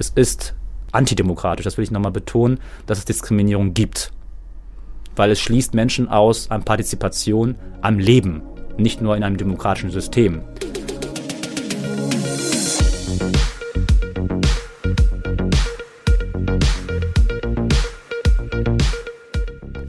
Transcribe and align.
es 0.00 0.08
ist 0.08 0.54
antidemokratisch, 0.92 1.64
das 1.64 1.76
will 1.76 1.84
ich 1.84 1.90
nochmal 1.90 2.10
betonen, 2.10 2.58
dass 2.86 2.98
es 2.98 3.04
Diskriminierung 3.04 3.74
gibt. 3.74 4.10
Weil 5.14 5.30
es 5.30 5.40
schließt 5.40 5.74
Menschen 5.74 6.08
aus 6.08 6.50
an 6.50 6.64
Partizipation 6.64 7.56
am 7.82 7.98
Leben, 7.98 8.42
nicht 8.78 9.02
nur 9.02 9.14
in 9.14 9.22
einem 9.22 9.36
demokratischen 9.36 9.90
System. 9.90 10.42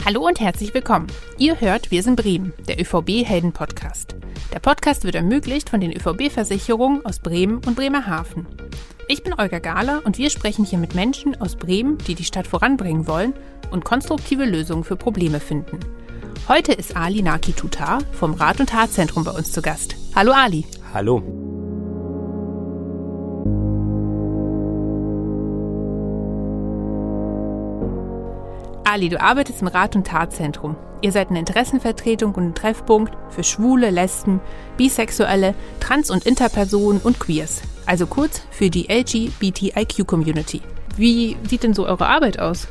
Hallo 0.04 0.28
und 0.28 0.42
herzlich 0.42 0.74
willkommen. 0.74 1.08
Ihr 1.38 1.62
hört 1.62 1.90
Wir 1.90 2.04
sind 2.04 2.18
Bremen, 2.18 2.52
der 2.68 2.82
ÖVB 2.82 3.26
Helden 3.26 3.54
Podcast. 3.54 4.18
Der 4.52 4.60
Podcast 4.60 5.06
wird 5.06 5.16
ermöglicht 5.16 5.70
von 5.70 5.80
den 5.80 5.94
ÖVB-Versicherungen 5.94 7.06
aus 7.06 7.20
Bremen 7.20 7.62
und 7.66 7.78
Bremerhaven. 7.78 8.46
Ich 9.12 9.24
bin 9.24 9.34
Olga 9.38 9.60
Gahler 9.60 10.04
und 10.06 10.18
wir 10.18 10.30
sprechen 10.30 10.64
hier 10.64 10.80
mit 10.80 10.96
Menschen 10.96 11.42
aus 11.42 11.58
Bremen, 11.58 11.98
die 12.08 12.16
die 12.16 12.24
Stadt 12.24 12.48
voranbringen 12.48 13.08
wollen 13.08 13.34
und 13.70 13.84
konstruktive 13.84 14.46
Lösungen 14.46 14.86
für 14.86 14.96
Probleme 14.96 15.42
finden. 15.42 15.80
Heute 16.48 16.72
ist 16.72 16.96
Ali 16.96 17.22
Naki 17.22 17.52
Tutar 17.52 18.00
vom 18.14 18.34
Rat- 18.34 18.62
und 18.62 18.70
Tatzentrum 18.70 19.26
bei 19.26 19.32
uns 19.32 19.52
zu 19.52 19.62
Gast. 19.62 19.98
Hallo 20.16 20.32
Ali. 20.32 20.64
Hallo. 20.94 21.18
Ali, 28.86 29.10
du 29.10 29.20
arbeitest 29.20 29.62
im 29.62 29.68
Rat- 29.68 29.98
und 29.98 30.08
Tatzentrum. 30.08 30.78
Ihr 31.02 31.12
seid 31.12 31.32
eine 31.32 31.40
Interessenvertretung 31.40 32.34
und 32.36 32.46
ein 32.46 32.56
Treffpunkt 32.56 33.18
für 33.30 33.44
Schwule, 33.44 33.90
Lesben, 33.90 34.40
Bisexuelle, 34.78 35.54
Trans- 35.82 36.12
und 36.12 36.26
Interpersonen 36.26 37.02
und 37.02 37.20
Queers. 37.20 37.62
Also 37.92 38.08
kurz 38.08 38.42
für 38.52 38.70
die 38.70 38.88
LGBTIQ-Community. 38.88 40.62
Wie 40.96 41.36
sieht 41.46 41.64
denn 41.64 41.74
so 41.74 41.86
eure 41.86 42.08
Arbeit 42.08 42.40
aus? 42.40 42.70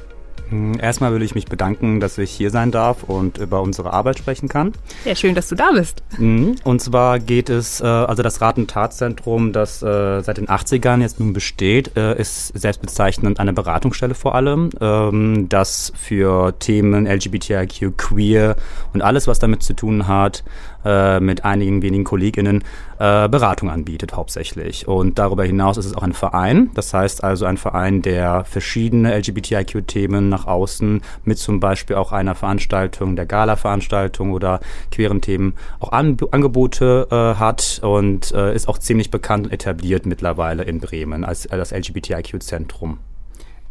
Hm, 0.49 0.79
erstmal 0.81 1.13
will 1.13 1.21
ich 1.21 1.35
mich 1.35 1.45
bedanken, 1.45 2.01
dass 2.01 2.17
ich 2.17 2.31
hier 2.31 2.51
sein 2.51 2.71
darf 2.71 3.05
und 3.05 3.37
über 3.37 3.61
unsere 3.61 3.93
Arbeit 3.93 4.17
sprechen 4.17 4.49
kann. 4.49 4.73
Ja, 5.05 5.15
schön, 5.15 5.35
dass 5.35 5.49
du 5.49 5.57
da 5.57 5.73
bist. 5.73 6.03
Mhm. 6.17 6.57
Und 6.65 6.81
zwar 6.81 7.19
geht 7.19 7.51
es, 7.51 7.83
äh, 7.83 7.85
also 7.85 8.23
das 8.23 8.41
Rat- 8.41 8.57
und 8.57 8.71
Tatzentrum, 8.71 9.53
das 9.53 9.83
äh, 9.83 10.23
seit 10.23 10.39
den 10.39 10.49
80ern 10.49 11.03
jetzt 11.03 11.21
nun 11.21 11.35
besteht, 11.35 11.99
äh, 11.99 12.19
ist 12.19 12.59
selbstbezeichnend 12.59 13.41
eine 13.41 13.53
Beratungsstelle 13.53 14.15
vor 14.15 14.35
allem, 14.35 14.71
ähm, 14.81 15.51
das 15.51 15.93
für 15.97 16.59
Themen 16.59 17.07
LGBTIQ, 17.07 17.99
Queer 17.99 18.57
und 18.95 19.03
alles, 19.03 19.27
was 19.27 19.39
damit 19.39 19.63
zu 19.63 19.75
tun 19.75 20.09
hat, 20.09 20.45
mit 20.85 21.45
einigen 21.45 21.83
wenigen 21.83 22.05
KollegInnen 22.05 22.65
Beratung 22.99 23.71
anbietet 23.71 24.15
hauptsächlich. 24.15 24.89
Und 24.89 25.19
darüber 25.19 25.45
hinaus 25.45 25.77
ist 25.77 25.87
es 25.87 25.95
auch 25.95 26.03
ein 26.03 26.13
Verein, 26.13 26.71
das 26.75 26.93
heißt 26.93 27.23
also 27.23 27.47
ein 27.47 27.57
Verein, 27.57 28.03
der 28.03 28.45
verschiedene 28.45 29.17
LGBTIQ-Themen 29.17 30.29
nach 30.29 30.41
nach 30.41 30.47
außen 30.47 31.03
mit 31.25 31.39
zum 31.39 31.61
Beispiel 31.61 31.97
auch 31.97 32.13
einer 32.13 32.35
Veranstaltung, 32.35 33.17
der 33.17 33.27
Gala-Veranstaltung 33.27 34.33
oder 34.33 34.61
queeren 34.91 35.21
Themen 35.21 35.55
auch 35.79 35.93
An 35.93 36.17
Angebote 36.31 37.09
äh, 37.11 37.39
hat 37.39 37.81
und 37.83 38.33
äh, 38.33 38.55
ist 38.55 38.69
auch 38.69 38.79
ziemlich 38.79 39.11
bekannt 39.11 39.47
und 39.47 39.53
etabliert 39.53 40.07
mittlerweile 40.07 40.63
in 40.63 40.81
Bremen 40.81 41.25
als 41.25 41.47
äh, 41.47 41.57
das 41.57 41.73
LGBTIQ-Zentrum. 41.73 42.99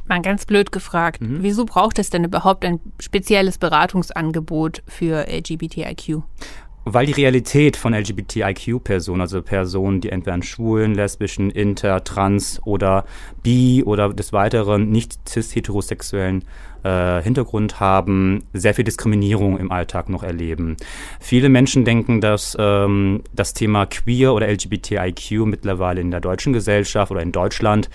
Mal 0.08 0.22
ganz 0.22 0.46
blöd 0.46 0.72
gefragt, 0.72 1.22
mhm. 1.22 1.40
wieso 1.42 1.66
braucht 1.66 2.00
es 2.00 2.10
denn 2.10 2.24
überhaupt 2.24 2.66
ein 2.66 2.80
spezielles 3.00 3.58
Beratungsangebot 3.58 4.82
für 4.88 5.28
LGBTIQ? 5.28 6.24
Weil 6.86 7.06
die 7.06 7.12
Realität 7.14 7.78
von 7.78 7.94
LGBTIQ-Personen, 7.94 9.22
also 9.22 9.42
Personen, 9.42 10.02
die 10.02 10.10
entweder 10.10 10.34
einen 10.34 10.44
schwulen, 10.44 10.96
lesbischen, 10.96 11.52
inter, 11.52 12.04
trans 12.04 12.62
oder 12.66 13.06
bi 13.44 13.84
oder 13.86 14.14
des 14.14 14.34
Weiteren 14.34 14.90
nicht 14.90 15.20
cis-heterosexuellen 15.28 16.44
äh, 16.84 17.22
Hintergrund 17.22 17.80
haben, 17.80 18.44
sehr 18.54 18.74
viel 18.74 18.86
Diskriminierung 18.86 19.58
im 19.58 19.72
Alltag 19.72 20.10
noch 20.10 20.24
erleben. 20.24 20.78
Viele 21.20 21.50
Menschen 21.50 21.86
denken, 21.86 22.22
dass 22.22 22.56
ähm, 22.60 23.24
das 23.34 23.54
Thema 23.54 23.86
Queer 23.86 24.34
oder 24.34 24.48
LGBTIQ 24.48 25.46
mittlerweile 25.46 26.02
in 26.02 26.12
der 26.12 26.22
deutschen 26.22 26.54
Gesellschaft 26.54 27.12
oder 27.12 27.22
in 27.22 27.32
Deutschland 27.32 27.90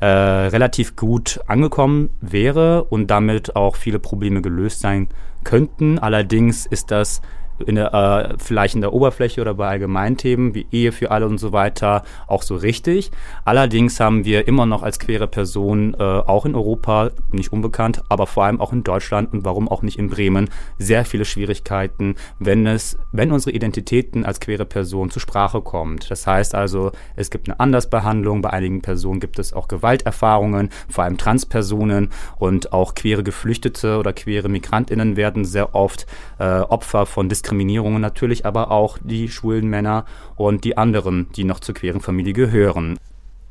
äh, 0.00 0.06
relativ 0.06 0.96
gut 0.96 1.40
angekommen 1.46 2.10
wäre 2.20 2.84
und 2.84 3.08
damit 3.10 3.56
auch 3.56 3.76
viele 3.76 3.98
Probleme 3.98 4.40
gelöst 4.42 4.80
sein 4.80 5.08
könnten. 5.44 5.98
Allerdings 5.98 6.66
ist 6.66 6.90
das 6.90 7.20
in 7.66 7.76
der, 7.76 7.94
äh, 7.94 8.34
vielleicht 8.38 8.74
in 8.74 8.80
der 8.80 8.92
Oberfläche 8.92 9.40
oder 9.40 9.54
bei 9.54 9.68
Allgemeinthemen 9.68 10.54
wie 10.54 10.66
Ehe 10.70 10.92
für 10.92 11.10
alle 11.10 11.26
und 11.26 11.38
so 11.38 11.52
weiter 11.52 12.02
auch 12.26 12.42
so 12.42 12.56
richtig. 12.56 13.10
Allerdings 13.44 14.00
haben 14.00 14.24
wir 14.24 14.48
immer 14.48 14.66
noch 14.66 14.82
als 14.82 14.98
queere 14.98 15.26
Person 15.26 15.94
äh, 15.94 16.02
auch 16.02 16.46
in 16.46 16.54
Europa, 16.54 17.10
nicht 17.32 17.52
unbekannt, 17.52 18.02
aber 18.08 18.26
vor 18.26 18.44
allem 18.44 18.60
auch 18.60 18.72
in 18.72 18.84
Deutschland 18.84 19.32
und 19.32 19.44
warum 19.44 19.68
auch 19.68 19.82
nicht 19.82 19.98
in 19.98 20.08
Bremen, 20.08 20.48
sehr 20.78 21.04
viele 21.04 21.24
Schwierigkeiten, 21.24 22.16
wenn 22.38 22.66
es, 22.66 22.98
wenn 23.12 23.32
unsere 23.32 23.52
Identitäten 23.52 24.24
als 24.24 24.40
queere 24.40 24.64
Person 24.64 25.10
zur 25.10 25.20
Sprache 25.20 25.60
kommt. 25.60 26.10
Das 26.10 26.26
heißt 26.26 26.54
also, 26.54 26.92
es 27.16 27.30
gibt 27.30 27.48
eine 27.48 27.60
Andersbehandlung, 27.60 28.42
bei 28.42 28.50
einigen 28.50 28.82
Personen 28.82 29.20
gibt 29.20 29.38
es 29.38 29.52
auch 29.52 29.68
Gewalterfahrungen, 29.68 30.70
vor 30.88 31.04
allem 31.04 31.18
Transpersonen 31.18 32.10
und 32.38 32.72
auch 32.72 32.94
queere 32.94 33.22
Geflüchtete 33.22 33.98
oder 33.98 34.12
queere 34.12 34.48
Migrantinnen 34.48 35.16
werden 35.16 35.44
sehr 35.44 35.74
oft 35.74 36.06
äh, 36.38 36.60
Opfer 36.60 37.06
von 37.06 37.28
Diskriminierung 37.28 37.49
Diskriminierungen 37.50 38.00
natürlich 38.00 38.46
aber 38.46 38.70
auch 38.70 38.98
die 39.02 39.28
schwulen 39.28 39.66
Männer 39.66 40.04
und 40.36 40.62
die 40.62 40.76
anderen, 40.76 41.26
die 41.34 41.42
noch 41.42 41.58
zur 41.58 41.74
queeren 41.74 42.00
Familie 42.00 42.32
gehören. 42.32 42.96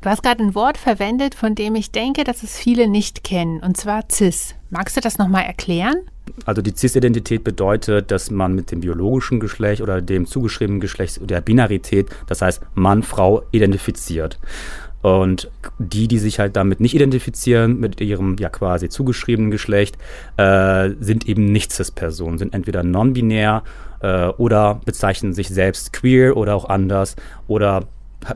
Du 0.00 0.08
hast 0.08 0.22
gerade 0.22 0.42
ein 0.42 0.54
Wort 0.54 0.78
verwendet, 0.78 1.34
von 1.34 1.54
dem 1.54 1.74
ich 1.74 1.90
denke, 1.90 2.24
dass 2.24 2.42
es 2.42 2.56
viele 2.56 2.88
nicht 2.88 3.22
kennen, 3.24 3.60
und 3.60 3.76
zwar 3.76 4.04
cis. 4.10 4.54
Magst 4.70 4.96
du 4.96 5.02
das 5.02 5.18
nochmal 5.18 5.44
erklären? 5.44 5.96
Also 6.46 6.62
die 6.62 6.74
Cis-Identität 6.74 7.44
bedeutet, 7.44 8.10
dass 8.10 8.30
man 8.30 8.54
mit 8.54 8.70
dem 8.70 8.80
biologischen 8.80 9.38
Geschlecht 9.38 9.82
oder 9.82 10.00
dem 10.00 10.24
zugeschriebenen 10.24 10.80
Geschlecht 10.80 11.20
der 11.28 11.42
Binarität, 11.42 12.08
das 12.26 12.40
heißt 12.40 12.62
Mann, 12.72 13.02
Frau, 13.02 13.42
identifiziert. 13.50 14.38
Und 15.02 15.50
die, 15.78 16.08
die 16.08 16.18
sich 16.18 16.38
halt 16.38 16.56
damit 16.56 16.80
nicht 16.80 16.94
identifizieren, 16.94 17.80
mit 17.80 18.00
ihrem 18.00 18.36
ja 18.38 18.50
quasi 18.50 18.88
zugeschriebenen 18.88 19.50
Geschlecht, 19.50 19.96
äh, 20.36 20.90
sind 21.00 21.26
eben 21.26 21.46
nicht 21.52 21.72
Cis-Personen, 21.72 22.38
sind 22.38 22.54
entweder 22.54 22.82
non-binär 22.82 23.62
äh, 24.00 24.28
oder 24.28 24.80
bezeichnen 24.84 25.32
sich 25.32 25.48
selbst 25.48 25.92
queer 25.92 26.36
oder 26.36 26.54
auch 26.54 26.68
anders 26.68 27.16
oder 27.48 27.86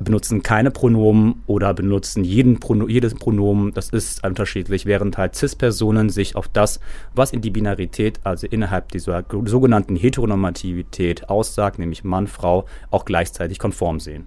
benutzen 0.01 0.43
keine 0.43 0.71
Pronomen 0.71 1.43
oder 1.47 1.75
benutzen 1.75 2.25
jeden 2.25 2.59
Prono 2.59 2.89
jedes 2.89 3.15
Pronomen. 3.15 3.73
Das 3.75 3.91
ist 3.91 4.25
unterschiedlich, 4.25 4.87
während 4.87 5.19
halt 5.19 5.35
Cis-Personen 5.35 6.09
sich 6.11 6.37
auf 6.37 6.49
das, 6.49 6.81
was 7.15 7.33
in 7.33 7.43
die 7.43 7.51
Binarität, 7.51 8.21
also 8.25 8.47
innerhalb 8.47 8.93
dieser 8.93 9.25
sogenannten 9.45 9.97
Heteronormativität 9.97 11.29
aussagt, 11.29 11.79
nämlich 11.79 12.05
Mann, 12.05 12.27
Frau, 12.27 12.65
auch 12.91 13.05
gleichzeitig 13.05 13.59
konform 13.59 14.01
sehen. 14.01 14.27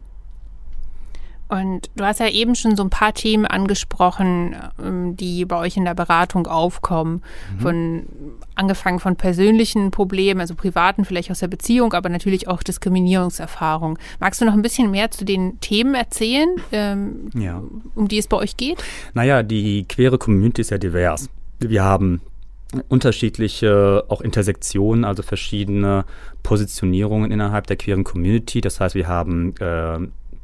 Und 1.50 1.90
du 1.96 2.04
hast 2.04 2.20
ja 2.20 2.30
eben 2.30 2.56
schon 2.56 2.76
so 2.76 2.84
ein 2.84 2.90
paar 2.90 3.14
Themen 3.14 3.46
angesprochen, 3.46 4.56
ähm, 4.84 5.16
die 5.16 5.46
bei 5.46 5.58
euch 5.58 5.78
in 5.78 5.86
der 5.86 5.94
Beratung 5.94 6.48
aufkommen. 6.48 7.22
Mhm. 7.56 7.60
Von 7.62 8.04
angefangen 8.56 9.00
von 9.00 9.16
persönlichen 9.16 9.92
Problemen, 9.92 10.42
also 10.42 10.56
privaten, 10.56 11.06
vielleicht 11.06 11.32
aus 11.32 11.40
der 11.40 11.48
Beziehung, 11.48 11.94
aber 11.94 12.10
natürlich 12.10 12.48
auch 12.48 12.64
Diskriminierungserfahrung. 12.64 13.98
Magst 14.20 14.42
du 14.42 14.46
noch 14.46 14.54
ein 14.54 14.62
bisschen 14.62 14.92
mehr 14.92 15.12
zu 15.12 15.24
den 15.24 15.60
Themen 15.62 15.96
erzählen, 15.96 16.50
ähm, 16.72 17.30
ja. 17.34 17.62
um 17.96 18.08
die 18.08 18.18
es 18.18 18.28
bei 18.28 18.38
euch 18.38 18.58
geht? 18.58 18.84
Naja, 19.14 19.44
die 19.44 19.86
queere 19.88 20.18
Community 20.18 20.62
ist 20.62 20.72
ja 20.72 20.78
divers. 20.78 21.30
Wir 21.60 21.84
haben 21.84 22.22
unterschiedliche 22.90 24.04
auch 24.10 24.22
Intersektionen, 24.22 25.06
also 25.06 25.24
verschiedene 25.24 26.06
Positionierungen 26.44 27.32
innerhalb 27.32 27.68
der 27.68 27.78
queeren 27.78 28.04
Community. 28.04 28.62
Das 28.62 28.80
heißt, 28.80 28.96
wir 28.96 29.08
haben 29.08 29.56
äh, 29.60 30.00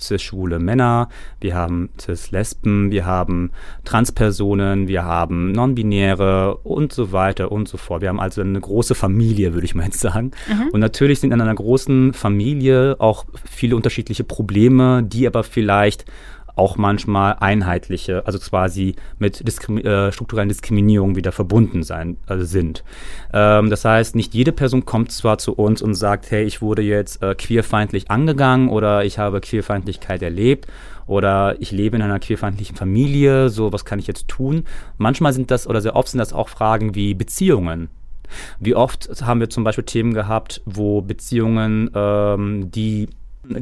cis-schwule 0.07 0.59
Männer, 0.59 1.09
wir 1.39 1.55
haben 1.55 1.89
cis-Lesben, 1.99 2.91
wir 2.91 3.05
haben 3.05 3.51
Transpersonen, 3.83 4.87
wir 4.87 5.03
haben 5.03 5.51
Non-Binäre 5.51 6.57
und 6.57 6.93
so 6.93 7.11
weiter 7.11 7.51
und 7.51 7.67
so 7.67 7.77
fort. 7.77 8.01
Wir 8.01 8.09
haben 8.09 8.19
also 8.19 8.41
eine 8.41 8.59
große 8.59 8.95
Familie, 8.95 9.53
würde 9.53 9.65
ich 9.65 9.75
mal 9.75 9.85
jetzt 9.85 9.99
sagen. 9.99 10.31
Mhm. 10.47 10.69
Und 10.71 10.79
natürlich 10.79 11.19
sind 11.19 11.31
in 11.31 11.41
einer 11.41 11.55
großen 11.55 12.13
Familie 12.13 12.97
auch 12.99 13.25
viele 13.49 13.75
unterschiedliche 13.75 14.23
Probleme, 14.23 15.03
die 15.03 15.27
aber 15.27 15.43
vielleicht 15.43 16.05
auch 16.55 16.77
manchmal 16.77 17.37
einheitliche, 17.39 18.25
also 18.25 18.39
quasi 18.39 18.95
mit 19.17 19.47
Diskrim 19.47 19.77
äh, 19.77 20.11
strukturellen 20.11 20.49
Diskriminierungen 20.49 21.15
wieder 21.15 21.31
verbunden 21.31 21.83
sein 21.83 22.17
äh, 22.27 22.37
sind. 22.39 22.83
Ähm, 23.33 23.69
das 23.69 23.85
heißt, 23.85 24.15
nicht 24.15 24.33
jede 24.33 24.51
Person 24.51 24.85
kommt 24.85 25.11
zwar 25.11 25.37
zu 25.37 25.53
uns 25.53 25.81
und 25.81 25.95
sagt, 25.95 26.29
hey, 26.31 26.43
ich 26.43 26.61
wurde 26.61 26.81
jetzt 26.81 27.23
äh, 27.23 27.35
queerfeindlich 27.35 28.11
angegangen 28.11 28.69
oder 28.69 29.03
ich 29.03 29.17
habe 29.17 29.41
Queerfeindlichkeit 29.41 30.21
erlebt 30.21 30.67
oder 31.07 31.59
ich 31.59 31.71
lebe 31.71 31.95
in 31.95 32.01
einer 32.01 32.19
queerfeindlichen 32.19 32.75
Familie, 32.75 33.49
so 33.49 33.73
was 33.73 33.85
kann 33.85 33.99
ich 33.99 34.07
jetzt 34.07 34.27
tun? 34.27 34.65
Manchmal 34.97 35.33
sind 35.33 35.51
das 35.51 35.67
oder 35.67 35.81
sehr 35.81 35.95
oft 35.95 36.09
sind 36.09 36.19
das 36.19 36.33
auch 36.33 36.49
Fragen 36.49 36.95
wie 36.95 37.13
Beziehungen. 37.13 37.89
Wie 38.59 38.75
oft 38.75 39.09
haben 39.23 39.39
wir 39.39 39.49
zum 39.49 39.63
Beispiel 39.63 39.83
Themen 39.83 40.13
gehabt, 40.13 40.61
wo 40.65 41.01
Beziehungen, 41.01 41.89
ähm, 41.93 42.71
die 42.71 43.09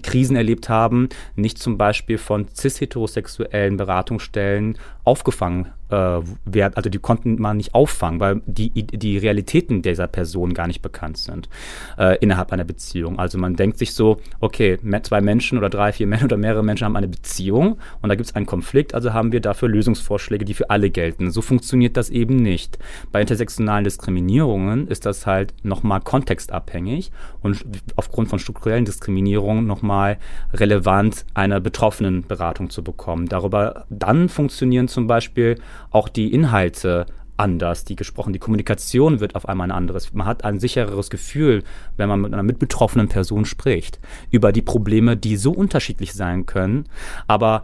Krisen 0.04 0.36
erlebt 0.36 0.70
haben, 0.70 1.10
nicht 1.36 1.58
zum 1.58 1.78
Beispiel 1.78 2.18
von 2.18 2.48
cis-heterosexuellen 2.56 3.78
Beratungsstellen 3.78 4.78
aufgefangen 5.04 5.72
werden. 5.92 6.74
Also 6.76 6.90
die 6.90 7.00
konnten 7.00 7.40
man 7.40 7.58
nicht 7.58 7.74
auffangen, 7.74 8.20
weil 8.20 8.42
die, 8.46 8.70
die 8.70 9.18
Realitäten 9.18 9.82
dieser 9.82 10.08
Person 10.08 10.54
gar 10.54 10.68
nicht 10.68 10.82
bekannt 10.82 11.18
sind 11.18 11.50
äh, 11.98 12.18
innerhalb 12.20 12.52
einer 12.52 12.64
Beziehung. 12.64 13.20
Also 13.20 13.38
man 13.38 13.56
denkt 13.56 13.78
sich 13.78 13.94
so, 13.94 14.20
okay, 14.40 14.78
zwei 15.04 15.22
Menschen 15.22 15.58
oder 15.58 15.70
drei, 15.70 15.92
vier 15.92 16.08
Menschen 16.08 16.26
oder 16.26 16.38
mehrere 16.38 16.64
Menschen 16.64 16.86
haben 16.86 16.96
eine 16.96 17.08
Beziehung 17.08 17.78
und 18.02 18.10
da 18.10 18.16
gibt 18.16 18.30
es 18.30 18.36
einen 18.36 18.46
Konflikt, 18.46 18.94
also 18.94 19.14
haben 19.14 19.32
wir 19.32 19.42
dafür 19.42 19.70
Lösungsvorschläge, 19.70 20.46
die 20.46 20.54
für 20.54 20.70
alle 20.70 20.90
gelten. 20.90 21.32
So 21.32 21.42
funktioniert 21.42 21.98
das 21.98 22.10
eben 22.10 22.38
nicht. 22.38 22.78
Bei 23.12 23.22
intersektionalen 23.22 23.84
Diskriminierungen 23.84 24.88
ist 24.88 25.06
das 25.06 25.26
halt 25.26 25.54
nochmal 25.64 26.02
kontextabhängig 26.02 27.12
und 27.42 27.66
aufgrund 27.96 28.30
von 28.30 28.40
strukturellen 28.40 28.86
Diskriminierungen 28.86 29.66
nochmal 29.66 30.18
relevant, 30.54 31.26
eine 31.34 31.62
betroffenen 31.62 32.26
Beratung 32.28 32.70
zu 32.70 32.84
bekommen. 32.84 33.28
Darüber 33.28 33.86
dann 33.90 34.30
funktionieren 34.30 34.88
zum 34.88 35.08
Beispiel 35.08 35.58
auch 35.90 36.10
die 36.10 36.34
Inhalte 36.34 37.06
anders, 37.38 37.86
die 37.86 37.96
gesprochen, 37.96 38.34
die 38.34 38.40
Kommunikation 38.40 39.20
wird 39.20 39.36
auf 39.36 39.50
einmal 39.50 39.68
ein 39.68 39.76
anderes. 39.76 40.14
Man 40.14 40.28
hat 40.28 40.44
ein 40.44 40.60
sichereres 40.60 41.10
Gefühl, 41.10 41.64
wenn 41.98 42.08
man 42.08 42.22
mit 42.22 42.34
einer 42.34 42.44
mitbetroffenen 42.44 43.08
Person 43.08 43.46
spricht, 43.46 44.00
über 44.30 44.52
die 44.52 44.62
Probleme, 44.62 45.18
die 45.18 45.38
so 45.38 45.52
unterschiedlich 45.52 46.14
sein 46.14 46.46
können, 46.46 46.86
aber 47.28 47.64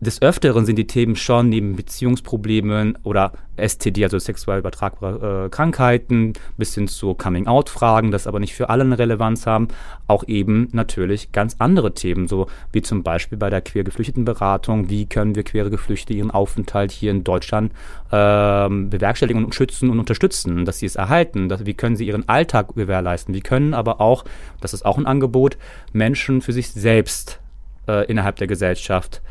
des 0.00 0.22
Öfteren 0.22 0.64
sind 0.64 0.76
die 0.76 0.86
Themen 0.86 1.16
schon 1.16 1.48
neben 1.48 1.74
Beziehungsproblemen 1.74 2.96
oder 3.02 3.32
STD, 3.56 4.04
also 4.04 4.18
sexuell 4.18 4.60
übertragbare 4.60 5.46
äh, 5.46 5.48
Krankheiten, 5.48 6.34
bis 6.56 6.74
hin 6.74 6.86
zu 6.86 7.14
Coming-out-Fragen, 7.14 8.12
das 8.12 8.28
aber 8.28 8.38
nicht 8.38 8.54
für 8.54 8.70
alle 8.70 8.84
eine 8.84 8.98
Relevanz 8.98 9.46
haben, 9.46 9.68
auch 10.06 10.22
eben 10.28 10.68
natürlich 10.72 11.32
ganz 11.32 11.56
andere 11.58 11.94
Themen, 11.94 12.28
so 12.28 12.46
wie 12.70 12.82
zum 12.82 13.02
Beispiel 13.02 13.38
bei 13.38 13.50
der 13.50 13.60
queer 13.60 13.82
geflüchteten 13.82 14.24
Beratung, 14.24 14.88
wie 14.88 15.06
können 15.06 15.34
wir 15.34 15.42
queere 15.42 15.70
Geflüchtete 15.70 16.14
ihren 16.14 16.30
Aufenthalt 16.30 16.92
hier 16.92 17.10
in 17.10 17.24
Deutschland 17.24 17.72
äh, 18.10 18.68
bewerkstelligen 18.68 19.44
und 19.44 19.54
schützen 19.54 19.90
und 19.90 19.98
unterstützen, 19.98 20.64
dass 20.64 20.78
sie 20.78 20.86
es 20.86 20.94
erhalten, 20.94 21.48
dass, 21.48 21.66
wie 21.66 21.74
können 21.74 21.96
sie 21.96 22.06
ihren 22.06 22.28
Alltag 22.28 22.74
gewährleisten, 22.76 23.34
wie 23.34 23.40
können 23.40 23.74
aber 23.74 24.00
auch, 24.00 24.24
das 24.60 24.74
ist 24.74 24.84
auch 24.84 24.96
ein 24.96 25.06
Angebot, 25.06 25.58
Menschen 25.92 26.40
für 26.40 26.52
sich 26.52 26.70
selbst 26.70 27.40
äh, 27.88 28.04
innerhalb 28.06 28.36
der 28.36 28.46
Gesellschaft 28.46 29.22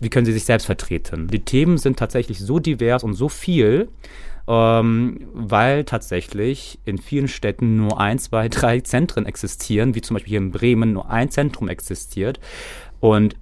wie 0.00 0.10
können 0.10 0.26
sie 0.26 0.32
sich 0.32 0.44
selbst 0.44 0.66
vertreten. 0.66 1.28
Die 1.28 1.40
Themen 1.44 1.78
sind 1.78 1.98
tatsächlich 1.98 2.40
so 2.40 2.58
divers 2.58 3.04
und 3.04 3.14
so 3.14 3.28
viel, 3.28 3.88
ähm, 4.48 5.26
weil 5.32 5.84
tatsächlich 5.84 6.78
in 6.84 6.98
vielen 6.98 7.28
Städten 7.28 7.76
nur 7.76 8.00
ein, 8.00 8.18
zwei, 8.18 8.48
drei 8.50 8.80
Zentren 8.80 9.26
existieren, 9.26 9.94
wie 9.94 10.00
zum 10.00 10.14
Beispiel 10.14 10.30
hier 10.30 10.38
in 10.38 10.50
Bremen 10.50 10.92
nur 10.92 11.10
ein 11.10 11.30
Zentrum 11.30 11.68
existiert 11.68 12.40
und 13.00 13.36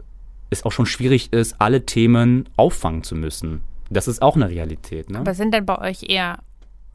es 0.51 0.65
auch 0.65 0.73
schon 0.73 0.87
schwierig 0.87 1.33
ist, 1.33 1.57
alle 1.61 1.87
Themen 1.87 2.49
auffangen 2.57 3.03
zu 3.03 3.15
müssen. 3.15 3.63
Das 3.89 4.09
ist 4.09 4.23
auch 4.23 4.37
eine 4.37 4.49
Realität. 4.49 5.11
Ne? 5.11 5.19
Aber 5.21 5.35
sind 5.35 5.55
denn 5.55 5.67
bei 5.67 5.79
euch 5.79 6.05
eher 6.09 6.41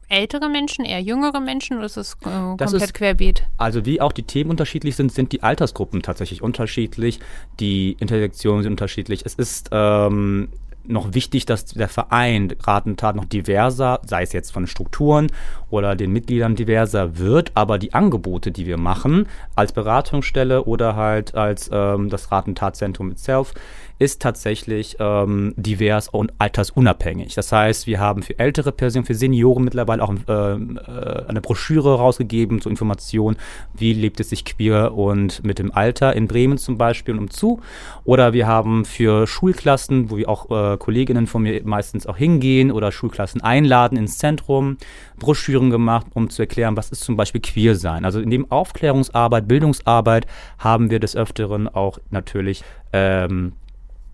ältere 0.08 0.48
Menschen, 0.48 0.84
eher 0.84 1.00
jüngere 1.00 1.40
Menschen 1.40 1.76
oder 1.76 1.86
ist 1.86 1.96
es 1.96 2.14
äh, 2.14 2.28
komplett 2.28 2.72
ist, 2.72 2.94
querbeet? 2.94 3.42
Also 3.56 3.84
wie 3.84 4.00
auch 4.00 4.12
die 4.12 4.22
Themen 4.22 4.50
unterschiedlich 4.50 4.96
sind, 4.96 5.12
sind 5.12 5.32
die 5.32 5.42
Altersgruppen 5.42 6.02
tatsächlich 6.02 6.42
unterschiedlich, 6.42 7.20
die 7.60 7.96
Intersektionen 7.98 8.62
sind 8.62 8.72
unterschiedlich. 8.72 9.22
Es 9.24 9.34
ist 9.34 9.68
ähm, 9.72 10.48
noch 10.88 11.14
wichtig, 11.14 11.46
dass 11.46 11.64
der 11.66 11.88
Verein 11.88 12.54
Ratentat 12.62 13.16
noch 13.16 13.24
diverser, 13.24 14.00
sei 14.06 14.22
es 14.22 14.32
jetzt 14.32 14.52
von 14.52 14.66
Strukturen 14.66 15.28
oder 15.70 15.96
den 15.96 16.12
Mitgliedern 16.12 16.56
diverser 16.56 17.18
wird, 17.18 17.52
aber 17.54 17.78
die 17.78 17.94
Angebote, 17.94 18.52
die 18.52 18.66
wir 18.66 18.76
machen, 18.76 19.26
als 19.54 19.72
Beratungsstelle 19.72 20.64
oder 20.64 20.96
halt 20.96 21.34
als 21.34 21.70
ähm, 21.72 22.08
das 22.08 22.30
Ratentatzentrum 22.30 23.10
itself, 23.10 23.54
ist 23.98 24.20
tatsächlich 24.20 24.96
ähm, 25.00 25.54
divers 25.56 26.08
und 26.08 26.32
altersunabhängig. 26.38 27.34
Das 27.34 27.50
heißt, 27.50 27.86
wir 27.86 27.98
haben 27.98 28.22
für 28.22 28.38
ältere 28.38 28.72
Personen, 28.72 29.06
für 29.06 29.14
Senioren 29.14 29.64
mittlerweile 29.64 30.02
auch 30.02 30.12
äh, 30.28 30.32
äh, 30.32 31.26
eine 31.28 31.40
Broschüre 31.40 31.96
rausgegeben 31.96 32.60
zur 32.60 32.70
Information, 32.70 33.36
wie 33.74 33.94
lebt 33.94 34.20
es 34.20 34.30
sich 34.30 34.44
queer 34.44 34.94
und 34.94 35.42
mit 35.44 35.58
dem 35.58 35.72
Alter 35.72 36.14
in 36.14 36.28
Bremen 36.28 36.58
zum 36.58 36.76
Beispiel 36.76 37.14
und 37.14 37.20
umzu. 37.20 37.60
Oder 38.04 38.34
wir 38.34 38.46
haben 38.46 38.84
für 38.84 39.26
Schulklassen, 39.26 40.10
wo 40.10 40.18
wir 40.18 40.28
auch 40.28 40.50
äh, 40.50 40.76
Kolleginnen 40.76 41.26
von 41.26 41.42
mir 41.42 41.62
meistens 41.64 42.06
auch 42.06 42.18
hingehen 42.18 42.70
oder 42.70 42.92
Schulklassen 42.92 43.40
einladen 43.40 43.96
ins 43.96 44.18
Zentrum, 44.18 44.76
Broschüren 45.18 45.70
gemacht, 45.70 46.06
um 46.12 46.28
zu 46.28 46.42
erklären, 46.42 46.76
was 46.76 46.90
ist 46.90 47.02
zum 47.02 47.16
Beispiel 47.16 47.40
queer 47.40 47.74
sein. 47.76 48.04
Also 48.04 48.20
in 48.20 48.28
dem 48.28 48.50
Aufklärungsarbeit, 48.50 49.48
Bildungsarbeit 49.48 50.26
haben 50.58 50.90
wir 50.90 51.00
des 51.00 51.16
Öfteren 51.16 51.66
auch 51.68 51.98
natürlich 52.10 52.62
ähm, 52.92 53.52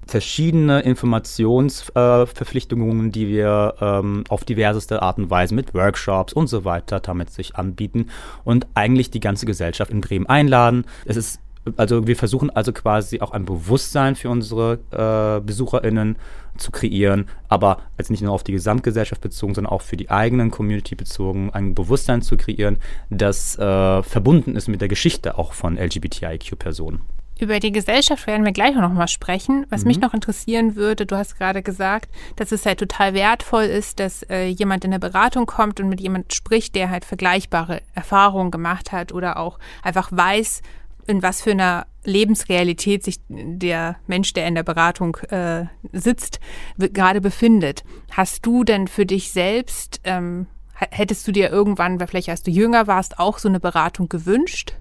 verschiedene 0.06 0.80
Informationsverpflichtungen, 0.80 3.08
äh, 3.08 3.10
die 3.10 3.28
wir 3.28 3.74
ähm, 3.80 4.24
auf 4.28 4.44
diverseste 4.44 5.02
Art 5.02 5.18
und 5.18 5.30
Weise 5.30 5.54
mit 5.54 5.74
Workshops 5.74 6.32
und 6.32 6.48
so 6.48 6.64
weiter 6.64 7.00
damit 7.00 7.30
sich 7.30 7.56
anbieten 7.56 8.06
und 8.44 8.66
eigentlich 8.74 9.10
die 9.10 9.20
ganze 9.20 9.46
Gesellschaft 9.46 9.90
in 9.90 10.00
Bremen 10.00 10.26
einladen. 10.26 10.84
Es 11.04 11.16
ist 11.16 11.40
also 11.76 12.06
wir 12.06 12.16
versuchen 12.16 12.50
also 12.50 12.72
quasi 12.72 13.20
auch 13.20 13.30
ein 13.30 13.44
Bewusstsein 13.44 14.16
für 14.16 14.30
unsere 14.30 14.80
äh, 14.90 15.40
BesucherInnen 15.40 16.16
zu 16.56 16.70
kreieren, 16.70 17.28
aber 17.48 17.78
jetzt 17.98 18.10
nicht 18.10 18.22
nur 18.22 18.32
auf 18.32 18.44
die 18.44 18.52
Gesamtgesellschaft 18.52 19.20
bezogen, 19.20 19.54
sondern 19.54 19.72
auch 19.72 19.82
für 19.82 19.96
die 19.96 20.10
eigenen 20.10 20.50
Community 20.50 20.94
bezogen, 20.94 21.50
ein 21.52 21.74
Bewusstsein 21.74 22.20
zu 22.20 22.36
kreieren, 22.36 22.78
das 23.10 23.58
äh, 23.58 24.02
verbunden 24.02 24.56
ist 24.56 24.68
mit 24.68 24.80
der 24.80 24.88
Geschichte 24.88 25.38
auch 25.38 25.52
von 25.52 25.78
LGBTIQ-Personen. 25.78 27.02
Über 27.42 27.58
die 27.58 27.72
Gesellschaft 27.72 28.28
werden 28.28 28.44
wir 28.44 28.52
gleich 28.52 28.76
noch 28.76 28.92
mal 28.92 29.08
sprechen. 29.08 29.66
Was 29.68 29.80
mhm. 29.80 29.88
mich 29.88 30.00
noch 30.00 30.14
interessieren 30.14 30.76
würde, 30.76 31.06
du 31.06 31.16
hast 31.16 31.36
gerade 31.36 31.60
gesagt, 31.60 32.08
dass 32.36 32.52
es 32.52 32.64
halt 32.64 32.78
total 32.78 33.14
wertvoll 33.14 33.64
ist, 33.64 33.98
dass 33.98 34.22
äh, 34.30 34.46
jemand 34.46 34.84
in 34.84 34.92
eine 34.92 35.00
Beratung 35.00 35.46
kommt 35.46 35.80
und 35.80 35.88
mit 35.88 36.00
jemand 36.00 36.32
spricht, 36.32 36.76
der 36.76 36.88
halt 36.88 37.04
vergleichbare 37.04 37.82
Erfahrungen 37.94 38.52
gemacht 38.52 38.92
hat 38.92 39.10
oder 39.10 39.38
auch 39.38 39.58
einfach 39.82 40.12
weiß, 40.12 40.62
in 41.08 41.24
was 41.24 41.42
für 41.42 41.50
einer 41.50 41.88
Lebensrealität 42.04 43.02
sich 43.02 43.18
der 43.28 43.96
Mensch, 44.06 44.32
der 44.34 44.46
in 44.46 44.54
der 44.54 44.62
Beratung 44.62 45.16
äh, 45.30 45.64
sitzt, 45.90 46.38
gerade 46.78 47.20
befindet. 47.20 47.82
Hast 48.12 48.46
du 48.46 48.62
denn 48.62 48.86
für 48.86 49.04
dich 49.04 49.32
selbst, 49.32 50.00
ähm, 50.04 50.46
hättest 50.76 51.26
du 51.26 51.32
dir 51.32 51.50
irgendwann, 51.50 51.98
vielleicht 52.06 52.28
als 52.28 52.44
du 52.44 52.52
jünger 52.52 52.86
warst, 52.86 53.18
auch 53.18 53.38
so 53.38 53.48
eine 53.48 53.58
Beratung 53.58 54.08
gewünscht? 54.08 54.76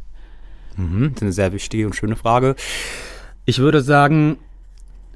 Mhm, 0.78 1.10
das 1.10 1.16
ist 1.18 1.22
eine 1.22 1.32
sehr 1.32 1.54
wichtige 1.54 1.86
und 1.86 1.96
schöne 1.96 2.16
Frage. 2.16 2.56
Ich 3.46 3.60
würde 3.60 3.82
sagen, 3.82 4.38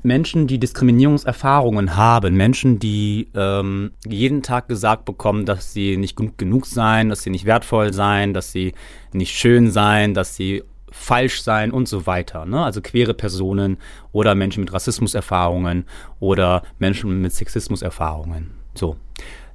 Menschen, 0.05 0.45
die 0.47 0.59
Diskriminierungserfahrungen 0.59 1.95
haben, 1.95 2.35
Menschen, 2.35 2.79
die 2.79 3.27
ähm, 3.33 3.91
jeden 4.05 4.43
Tag 4.43 4.67
gesagt 4.67 5.03
bekommen, 5.05 5.45
dass 5.45 5.73
sie 5.73 5.97
nicht 5.97 6.15
gut 6.15 6.37
genug 6.37 6.67
seien, 6.67 7.09
dass 7.09 7.23
sie 7.23 7.31
nicht 7.31 7.45
wertvoll 7.45 7.91
seien, 7.91 8.33
dass 8.33 8.51
sie 8.51 8.73
nicht 9.13 9.35
schön 9.35 9.71
seien, 9.71 10.13
dass 10.13 10.35
sie 10.35 10.63
falsch 10.91 11.41
sein 11.41 11.71
und 11.71 11.87
so 11.87 12.05
weiter. 12.05 12.45
Ne? 12.45 12.63
Also 12.63 12.81
queere 12.81 13.13
Personen 13.13 13.77
oder 14.11 14.33
Menschen 14.33 14.61
mit 14.61 14.71
Rassismuserfahrungen 14.71 15.85
oder 16.19 16.63
Menschen 16.79 17.21
mit 17.21 17.33
Sexismuserfahrungen. 17.33 18.51
So. 18.75 18.95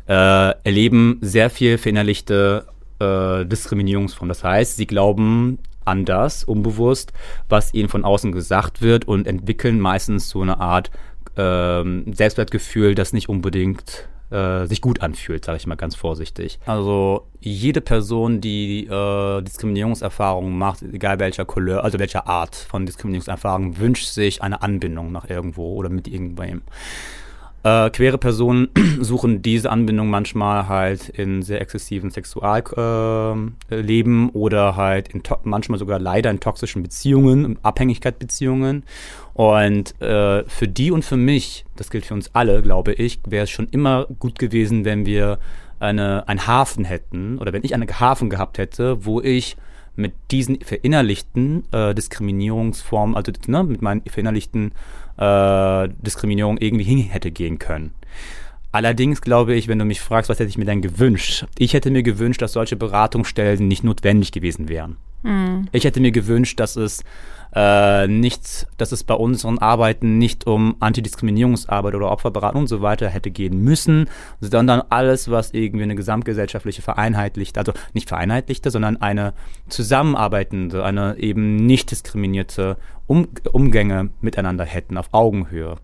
Äh, 0.06 0.54
erleben 0.64 1.18
sehr 1.22 1.48
viel 1.48 1.78
verinnerlichte 1.78 2.66
äh, 2.98 3.46
Diskriminierungsformen. 3.46 4.28
Das 4.28 4.42
heißt, 4.44 4.76
sie 4.76 4.86
glauben, 4.86 5.58
anders, 5.90 6.44
unbewusst, 6.44 7.12
was 7.48 7.74
ihnen 7.74 7.88
von 7.88 8.04
außen 8.04 8.32
gesagt 8.32 8.80
wird 8.80 9.06
und 9.06 9.26
entwickeln 9.26 9.80
meistens 9.80 10.30
so 10.30 10.40
eine 10.40 10.60
Art 10.60 10.90
ähm, 11.36 12.12
Selbstwertgefühl, 12.12 12.94
das 12.94 13.12
nicht 13.12 13.28
unbedingt 13.28 14.08
äh, 14.30 14.66
sich 14.66 14.80
gut 14.80 15.02
anfühlt, 15.02 15.44
sage 15.44 15.58
ich 15.58 15.66
mal 15.66 15.74
ganz 15.74 15.94
vorsichtig. 15.94 16.58
Also 16.66 17.26
jede 17.40 17.80
Person, 17.80 18.40
die 18.40 18.86
äh, 18.86 19.42
Diskriminierungserfahrungen 19.42 20.56
macht, 20.56 20.82
egal 20.82 21.18
welcher 21.18 21.44
Couleur, 21.44 21.84
also 21.84 21.98
welcher 21.98 22.26
Art 22.26 22.54
von 22.54 22.86
Diskriminierungserfahrung, 22.86 23.78
wünscht 23.78 24.06
sich 24.06 24.42
eine 24.42 24.62
Anbindung 24.62 25.12
nach 25.12 25.28
irgendwo 25.28 25.74
oder 25.74 25.88
mit 25.88 26.08
irgendwem. 26.08 26.62
Äh, 27.62 27.90
queere 27.90 28.16
Personen 28.16 28.68
suchen 29.00 29.42
diese 29.42 29.70
Anbindung 29.70 30.08
manchmal 30.08 30.66
halt 30.68 31.10
in 31.10 31.42
sehr 31.42 31.60
exzessiven 31.60 32.10
Sexualleben 32.10 34.28
äh, 34.28 34.32
oder 34.32 34.76
halt 34.76 35.08
in 35.08 35.22
manchmal 35.44 35.78
sogar 35.78 35.98
leider 35.98 36.30
in 36.30 36.40
toxischen 36.40 36.82
Beziehungen, 36.82 37.58
Abhängigkeitsbeziehungen. 37.62 38.84
Und 39.34 40.00
äh, 40.00 40.44
für 40.48 40.68
die 40.68 40.90
und 40.90 41.04
für 41.04 41.18
mich, 41.18 41.66
das 41.76 41.90
gilt 41.90 42.06
für 42.06 42.14
uns 42.14 42.34
alle, 42.34 42.62
glaube 42.62 42.94
ich, 42.94 43.20
wäre 43.26 43.44
es 43.44 43.50
schon 43.50 43.68
immer 43.68 44.06
gut 44.18 44.38
gewesen, 44.38 44.86
wenn 44.86 45.04
wir 45.04 45.38
eine, 45.80 46.28
einen 46.28 46.46
Hafen 46.46 46.84
hätten 46.84 47.38
oder 47.38 47.52
wenn 47.52 47.64
ich 47.64 47.74
einen 47.74 47.88
Hafen 47.88 48.30
gehabt 48.30 48.58
hätte, 48.58 49.04
wo 49.04 49.20
ich 49.20 49.56
mit 49.96 50.12
diesen 50.30 50.60
verinnerlichten 50.60 51.64
äh, 51.72 51.94
Diskriminierungsformen, 51.94 53.16
also 53.16 53.32
ne, 53.46 53.64
mit 53.64 53.82
meinen 53.82 54.02
verinnerlichten 54.02 54.72
äh, 55.20 55.88
Diskriminierung 56.00 56.58
irgendwie 56.58 56.84
hin 56.84 56.98
hätte 56.98 57.30
gehen 57.30 57.58
können. 57.58 57.92
Allerdings 58.72 59.20
glaube 59.20 59.54
ich, 59.54 59.68
wenn 59.68 59.78
du 59.78 59.84
mich 59.84 60.00
fragst, 60.00 60.28
was 60.28 60.38
hätte 60.38 60.48
ich 60.48 60.58
mir 60.58 60.64
denn 60.64 60.80
gewünscht? 60.80 61.46
Ich 61.58 61.74
hätte 61.74 61.90
mir 61.90 62.02
gewünscht, 62.02 62.40
dass 62.40 62.52
solche 62.52 62.76
Beratungsstellen 62.76 63.66
nicht 63.66 63.84
notwendig 63.84 64.32
gewesen 64.32 64.68
wären. 64.68 64.96
Mhm. 65.22 65.68
Ich 65.72 65.84
hätte 65.84 66.00
mir 66.00 66.12
gewünscht, 66.12 66.60
dass 66.60 66.76
es 66.76 67.04
äh, 67.54 68.06
nicht, 68.06 68.66
dass 68.76 68.92
es 68.92 69.04
bei 69.04 69.14
unseren 69.14 69.58
Arbeiten 69.58 70.18
nicht 70.18 70.46
um 70.46 70.76
Antidiskriminierungsarbeit 70.80 71.94
oder 71.94 72.10
Opferberatung 72.10 72.62
und 72.62 72.66
so 72.68 72.82
weiter 72.82 73.08
hätte 73.08 73.30
gehen 73.30 73.62
müssen, 73.62 74.08
sondern 74.40 74.82
alles, 74.88 75.30
was 75.30 75.52
irgendwie 75.52 75.84
eine 75.84 75.96
gesamtgesellschaftliche 75.96 76.82
vereinheitlichte, 76.82 77.58
also 77.58 77.72
nicht 77.92 78.08
vereinheitlichte, 78.08 78.70
sondern 78.70 78.98
eine 78.98 79.34
zusammenarbeitende, 79.68 80.84
eine 80.84 81.18
eben 81.18 81.56
nicht 81.56 81.90
diskriminierte 81.90 82.76
um 83.06 83.26
Umgänge 83.50 84.10
miteinander 84.20 84.64
hätten 84.64 84.96
auf 84.96 85.08
Augenhöhe. 85.12 85.76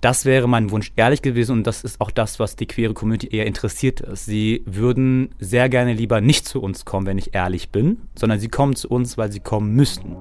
Das 0.00 0.24
wäre 0.24 0.48
mein 0.48 0.70
Wunsch 0.70 0.92
ehrlich 0.96 1.20
gewesen 1.20 1.58
und 1.58 1.66
das 1.66 1.84
ist 1.84 2.00
auch 2.00 2.10
das, 2.10 2.38
was 2.38 2.56
die 2.56 2.66
queere 2.66 2.94
Community 2.94 3.28
eher 3.34 3.46
interessiert 3.46 4.00
ist. 4.00 4.24
Sie 4.24 4.62
würden 4.64 5.34
sehr 5.38 5.68
gerne 5.68 5.92
lieber 5.92 6.22
nicht 6.22 6.46
zu 6.46 6.62
uns 6.62 6.86
kommen, 6.86 7.06
wenn 7.06 7.18
ich 7.18 7.34
ehrlich 7.34 7.70
bin, 7.70 7.98
sondern 8.14 8.40
sie 8.40 8.48
kommen 8.48 8.76
zu 8.76 8.88
uns, 8.88 9.18
weil 9.18 9.30
sie 9.30 9.40
kommen 9.40 9.74
müssten. 9.74 10.16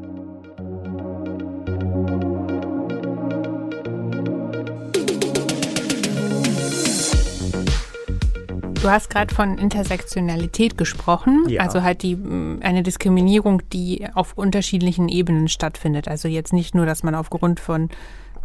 Du 8.82 8.90
hast 8.90 9.10
gerade 9.10 9.36
von 9.36 9.58
Intersektionalität 9.58 10.78
gesprochen, 10.78 11.44
ja. 11.50 11.62
also 11.62 11.84
halt 11.84 12.02
die 12.02 12.18
eine 12.62 12.82
Diskriminierung, 12.82 13.62
die 13.74 14.08
auf 14.14 14.34
unterschiedlichen 14.38 15.10
Ebenen 15.10 15.50
stattfindet. 15.50 16.08
Also 16.08 16.28
jetzt 16.30 16.54
nicht 16.54 16.74
nur, 16.76 16.86
dass 16.86 17.04
man 17.04 17.14
aufgrund 17.14 17.60
von 17.60 17.90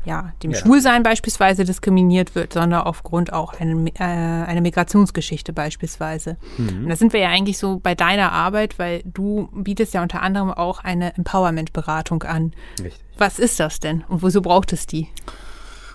ja, 0.05 0.33
dem 0.43 0.53
ja. 0.53 0.59
Schwulsein 0.59 1.03
beispielsweise 1.03 1.65
diskriminiert 1.65 2.35
wird, 2.35 2.53
sondern 2.53 2.83
aufgrund 2.83 3.33
auch 3.33 3.59
eine, 3.59 3.89
äh, 3.95 4.03
einer 4.03 4.61
Migrationsgeschichte 4.61 5.53
beispielsweise. 5.53 6.37
Mhm. 6.59 6.85
Und 6.85 6.89
da 6.89 6.97
sind 6.97 7.13
wir 7.13 7.21
ja 7.21 7.29
eigentlich 7.29 7.59
so 7.59 7.79
bei 7.79 7.95
deiner 7.95 8.33
Arbeit, 8.33 8.79
weil 8.79 9.03
du 9.05 9.49
bietest 9.53 9.95
ja 9.95 10.03
unter 10.03 10.23
anderem 10.23 10.51
auch 10.51 10.83
eine 10.85 11.17
Empowerment-Beratung 11.17 12.23
an. 12.25 12.53
Richtig. 12.83 13.03
Was 13.19 13.39
ist 13.39 13.61
das 13.61 13.81
denn 13.81 14.05
und 14.09 14.23
wieso 14.23 14.43
braucht 14.43 14.73
es 14.73 14.87
die? 14.87 15.09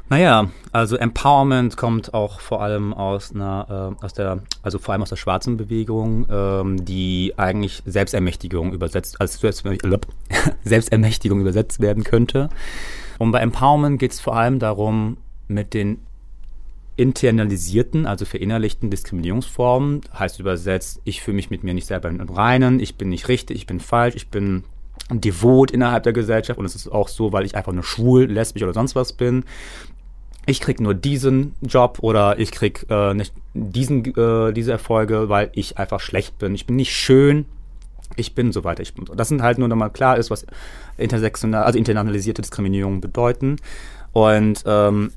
Naja, 0.10 0.50
also 0.72 0.96
Empowerment 0.96 1.78
kommt 1.78 2.16
auch 2.16 2.40
vor 2.40 2.64
allem 2.64 2.96
aus 2.96 3.34
einer, 3.34 3.96
äh, 4.02 4.04
aus 4.04 4.14
der, 4.14 4.40
also 4.64 4.80
vor 4.80 4.94
allem 4.94 5.04
aus 5.04 5.10
der 5.10 5.18
schwarzen 5.18 5.56
Bewegung, 5.56 6.26
ähm, 6.32 6.84
die 6.84 7.34
eigentlich 7.38 7.84
Selbstermächtigung 7.86 8.74
übersetzt, 8.74 9.22
als 9.22 9.40
Selbstermächtigung 10.64 11.42
übersetzt 11.42 11.80
werden 11.80 12.04
könnte. 12.04 12.50
Und 13.20 13.32
bei 13.32 13.40
Empowerment 13.42 14.00
geht 14.00 14.14
es 14.14 14.20
vor 14.20 14.36
allem 14.36 14.58
darum, 14.58 15.18
mit 15.48 15.76
den 15.76 16.00
internalisierten, 16.96 18.06
also 18.06 18.26
verinnerlichten 18.26 18.90
Diskriminierungsformen, 18.90 20.02
heißt 20.18 20.40
übersetzt, 20.40 21.02
ich 21.04 21.22
fühle 21.22 21.36
mich 21.36 21.50
mit 21.50 21.64
mir 21.64 21.74
nicht 21.74 21.86
selber 21.86 22.10
im 22.10 22.20
Reinen, 22.20 22.80
ich 22.80 22.96
bin 22.96 23.10
nicht 23.10 23.28
richtig, 23.28 23.58
ich 23.58 23.68
bin 23.68 23.80
falsch, 23.80 24.16
ich 24.16 24.30
bin 24.30 24.64
devot 25.10 25.72
innerhalb 25.72 26.04
der 26.04 26.14
Gesellschaft 26.14 26.60
und 26.60 26.66
es 26.66 26.76
ist 26.76 26.90
auch 26.90 27.08
so, 27.08 27.32
weil 27.32 27.46
ich 27.46 27.56
einfach 27.56 27.74
nur 27.74 27.84
schwul, 27.84 28.26
lesbisch 28.26 28.64
oder 28.64 28.74
sonst 28.74 28.96
was 28.96 29.14
bin. 29.14 29.44
Ich 30.46 30.62
krieg 30.62 30.80
nur 30.80 30.94
diesen 30.94 31.56
Job 31.62 32.00
oder 32.02 32.40
ich 32.40 32.52
krieg 32.52 32.86
äh, 32.90 33.14
nicht 33.14 33.34
diesen, 33.54 34.06
äh, 34.16 34.52
diese 34.54 34.72
Erfolge, 34.72 35.30
weil 35.30 35.52
ich 35.54 35.78
einfach 35.78 36.00
schlecht 36.00 36.38
bin. 36.40 36.56
Ich 36.56 36.66
bin 36.66 36.76
nicht 36.76 36.94
schön, 36.94 37.46
ich 38.16 38.36
bin 38.36 38.52
so 38.52 38.64
weiter, 38.64 38.82
ich 38.82 38.94
bin 38.94 39.06
so. 39.06 39.16
Das 39.16 39.30
sind 39.30 39.42
halt 39.42 39.58
nur 39.58 39.68
nochmal 39.68 39.92
klar 39.92 40.18
ist, 40.18 40.30
was 40.30 40.46
intersektional, 40.98 41.64
also 41.64 41.78
internalisierte 41.78 42.42
Diskriminierung 42.42 43.02
bedeuten. 43.02 43.58
Und 44.12 44.64
ähm, 44.66 45.12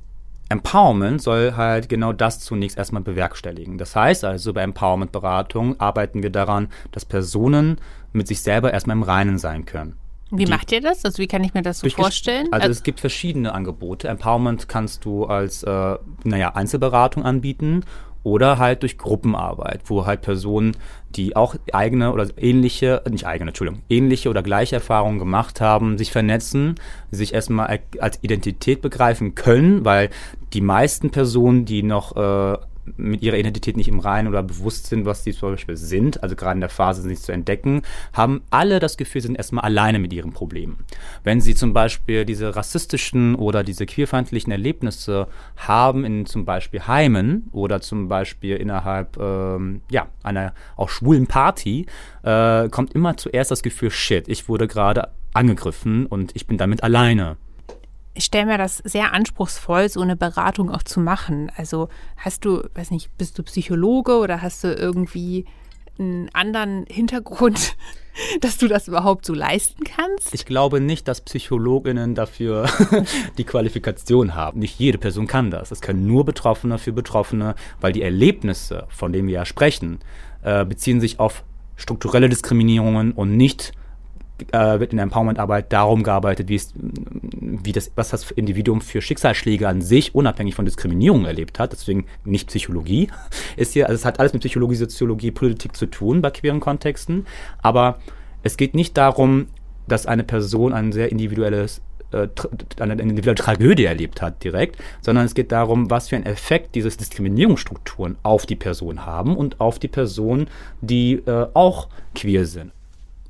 Empowerment 0.49 1.23
soll 1.23 1.55
halt 1.57 1.89
genau 1.89 2.13
das 2.13 2.41
zunächst 2.41 2.77
erstmal 2.77 3.03
bewerkstelligen. 3.03 3.79
Das 3.79 3.97
heißt 3.97 4.25
also, 4.25 4.53
bei 4.53 4.63
Empowerment-Beratung 4.63 5.81
arbeiten 5.81 6.23
wir 6.23 6.31
daran, 6.31 6.69
dass 6.91 7.05
Personen 7.05 7.79
mit 8.13 8.29
sich 8.29 8.43
selber 8.43 8.73
erstmal 8.73 8.97
im 8.97 9.03
Reinen 9.03 9.39
sein 9.39 9.65
können. 9.65 9.97
Wie 10.31 10.47
macht 10.47 10.73
ihr 10.73 10.81
das? 10.81 11.05
Also 11.05 11.19
wie 11.19 11.27
kann 11.27 11.45
ich 11.45 11.53
mir 11.53 11.61
das 11.61 11.81
so 11.81 11.89
vorstellen? 11.91 12.49
Also, 12.53 12.65
also 12.65 12.73
es 12.73 12.83
gibt 12.83 13.01
verschiedene 13.01 13.53
Angebote. 13.53 14.09
Empowerment 14.09 14.67
kannst 14.67 15.05
du 15.05 15.27
als 15.27 15.63
äh, 15.63 15.99
naja, 16.25 16.55
Einzelberatung 16.55 17.23
anbieten 17.23 17.85
oder 18.23 18.59
halt 18.59 18.83
durch 18.83 18.99
Gruppenarbeit, 18.99 19.81
wo 19.87 20.07
halt 20.07 20.23
Personen, 20.23 20.76
die 21.11 21.37
auch 21.37 21.57
eigene 21.73 22.12
oder 22.12 22.26
ähnliche, 22.37 23.02
nicht 23.11 23.26
eigene, 23.26 23.50
Entschuldigung, 23.50 23.83
ähnliche 23.88 24.31
oder 24.31 24.43
gleiche 24.43 24.76
Erfahrungen 24.76 25.19
gemacht 25.19 25.61
haben, 25.61 25.99
sich 25.99 26.12
vernetzen, 26.12 26.76
sich 27.11 27.35
erstmal 27.35 27.81
als 27.99 28.19
Identität 28.23 28.81
begreifen 28.81 29.35
können, 29.35 29.85
weil 29.85 30.11
die 30.52 30.61
meisten 30.61 31.11
Personen, 31.11 31.64
die 31.64 31.83
noch 31.83 32.17
äh, 32.17 32.59
mit 32.97 33.23
ihrer 33.23 33.37
Identität 33.37 33.77
nicht 33.77 33.89
im 33.89 34.01
Reinen 34.01 34.29
oder 34.29 34.43
bewusst 34.43 34.87
sind, 34.87 35.05
was 35.05 35.25
sie 35.25 35.33
zum 35.33 35.53
Beispiel 35.53 35.77
sind, 35.77 36.23
also 36.23 36.35
gerade 36.35 36.55
in 36.55 36.61
der 36.61 36.69
Phase 36.69 37.03
sich 37.03 37.21
zu 37.21 37.33
entdecken, 37.33 37.83
haben 38.12 38.43
alle 38.51 38.81
das 38.81 38.97
Gefühl, 38.97 39.21
sie 39.21 39.29
sind 39.29 39.37
erstmal 39.37 39.65
alleine 39.65 39.99
mit 39.99 40.12
ihren 40.12 40.33
Problemen. 40.33 40.85
Wenn 41.23 41.41
sie 41.41 41.55
zum 41.55 41.73
Beispiel 41.73 42.25
diese 42.25 42.57
rassistischen 42.57 43.35
oder 43.35 43.62
diese 43.62 43.87
queerfeindlichen 43.87 44.51
Erlebnisse 44.51 45.29
haben 45.57 46.05
in 46.05 46.27
zum 46.27 46.45
Beispiel 46.45 46.87
Heimen 46.87 47.49
oder 47.53 47.81
zum 47.81 48.09
Beispiel 48.09 48.57
innerhalb 48.57 49.17
ähm, 49.19 49.83
ja, 49.91 50.09
einer 50.23 50.55
auch 50.77 50.89
schwulen 50.89 51.27
Party, 51.27 51.87
äh, 52.23 52.69
kommt 52.69 52.95
immer 52.95 53.17
zuerst 53.17 53.51
das 53.51 53.62
Gefühl, 53.62 53.91
shit, 53.91 54.29
ich 54.29 54.49
wurde 54.49 54.67
gerade 54.67 55.09
angegriffen 55.35 56.07
und 56.07 56.33
ich 56.35 56.47
bin 56.47 56.59
damit 56.59 56.83
alleine 56.83 57.37
ich 58.14 58.25
stelle 58.25 58.47
mir 58.47 58.59
das 58.59 58.78
sehr 58.78 59.12
anspruchsvoll, 59.12 59.88
so 59.88 60.00
eine 60.00 60.16
Beratung 60.16 60.71
auch 60.71 60.83
zu 60.83 61.00
machen. 61.00 61.50
Also 61.57 61.88
hast 62.16 62.45
du, 62.45 62.62
weiß 62.75 62.90
nicht, 62.90 63.16
bist 63.16 63.38
du 63.38 63.42
Psychologe 63.42 64.19
oder 64.19 64.42
hast 64.42 64.64
du 64.64 64.75
irgendwie 64.75 65.47
einen 65.99 66.28
anderen 66.33 66.85
Hintergrund, 66.88 67.76
dass 68.40 68.59
du 68.59 68.69
das 68.69 68.88
überhaupt 68.88 69.25
so 69.25 69.35
leisten 69.35 69.85
kannst? 69.85 70.35
Ich 70.35 70.45
glaube 70.45 70.81
nicht, 70.81 71.09
dass 71.09 71.23
Psychologinnen 71.23 72.14
dafür 72.14 72.69
die 73.38 73.45
Qualifikation 73.45 74.35
haben. 74.35 74.59
Nicht 74.59 74.78
jede 74.78 74.99
Person 74.99 75.26
kann 75.26 75.50
das. 75.50 75.71
Das 75.71 75.81
können 75.81 76.07
nur 76.07 76.25
Betroffene 76.25 76.78
für 76.78 76.92
Betroffene, 76.92 77.54
weil 77.81 77.92
die 77.92 78.02
Erlebnisse, 78.02 78.87
von 78.88 79.12
denen 79.12 79.28
wir 79.28 79.35
ja 79.35 79.45
sprechen, 79.47 80.00
äh, 80.42 80.64
beziehen 80.64 81.00
sich 81.00 81.19
auf 81.19 81.45
strukturelle 81.76 82.28
Diskriminierungen 82.28 83.12
und 83.12 83.37
nicht 83.37 83.73
äh, 84.53 84.81
wird 84.81 84.93
in 84.93 84.97
der 84.97 85.05
Empowerment-Arbeit 85.05 85.73
darum 85.73 86.03
gearbeitet, 86.03 86.49
wie, 86.49 86.57
es, 86.57 86.73
wie 86.77 87.73
das, 87.73 87.93
was 87.95 88.11
das 88.11 88.31
Individuum 88.31 88.81
für 88.81 89.01
Schicksalsschläge 89.01 89.69
an 89.69 89.83
sich 89.83 90.15
unabhängig 90.15 90.55
von 90.55 90.65
Diskriminierung 90.65 91.25
erlebt 91.25 91.59
hat. 91.59 91.73
Deswegen 91.73 92.07
nicht 92.25 92.49
Psychologie 92.49 93.09
ist 93.57 93.73
hier, 93.73 93.89
also 93.89 93.97
es 93.97 94.05
hat 94.05 94.21
alles 94.21 94.33
mit 94.33 94.41
Psychologie, 94.41 94.77
Soziologie, 94.77 95.31
Politik 95.31 95.77
zu 95.77 95.87
tun 95.87 96.23
bei 96.23 96.31
queeren 96.31 96.61
Kontexten. 96.61 97.27
Aber 97.63 97.99
es 98.43 98.57
geht 98.57 98.75
nicht 98.75 98.97
darum, 98.97 99.47
dass 99.87 100.07
eine 100.07 100.25
Person 100.25 100.73
ein 100.73 100.93
sehr 100.93 101.11
individuelles 101.11 101.83
äh, 102.13 102.29
eine 102.79 103.01
individuelle 103.01 103.37
Tragödie 103.37 103.85
erlebt 103.85 104.23
hat 104.23 104.45
direkt, 104.45 104.77
sondern 105.01 105.25
es 105.25 105.35
geht 105.35 105.51
darum, 105.51 105.91
was 105.91 106.09
für 106.09 106.17
einen 106.17 106.27
Effekt 106.27 106.75
diese 106.75 106.91
Diskriminierungsstrukturen 106.91 108.17
auf 108.23 108.47
die 108.47 108.57
Person 108.57 109.07
haben 109.07 109.37
und 109.37 109.61
auf 109.61 109.79
die 109.79 109.89
Personen, 109.89 110.49
die 110.81 111.15
äh, 111.15 111.47
auch 111.55 111.89
queer 112.15 112.47
sind. 112.47 112.73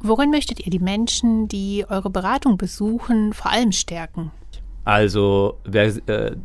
Worin 0.03 0.31
möchtet 0.31 0.61
ihr 0.61 0.71
die 0.71 0.81
Menschen, 0.81 1.47
die 1.49 1.85
eure 1.89 2.11
Beratung 2.11 2.57
besuchen, 2.57 3.33
vor 3.33 3.53
allem 3.53 3.71
stärken? 3.71 4.33
Also, 4.85 5.59
wer, 5.65 5.87
äh, 6.09 6.37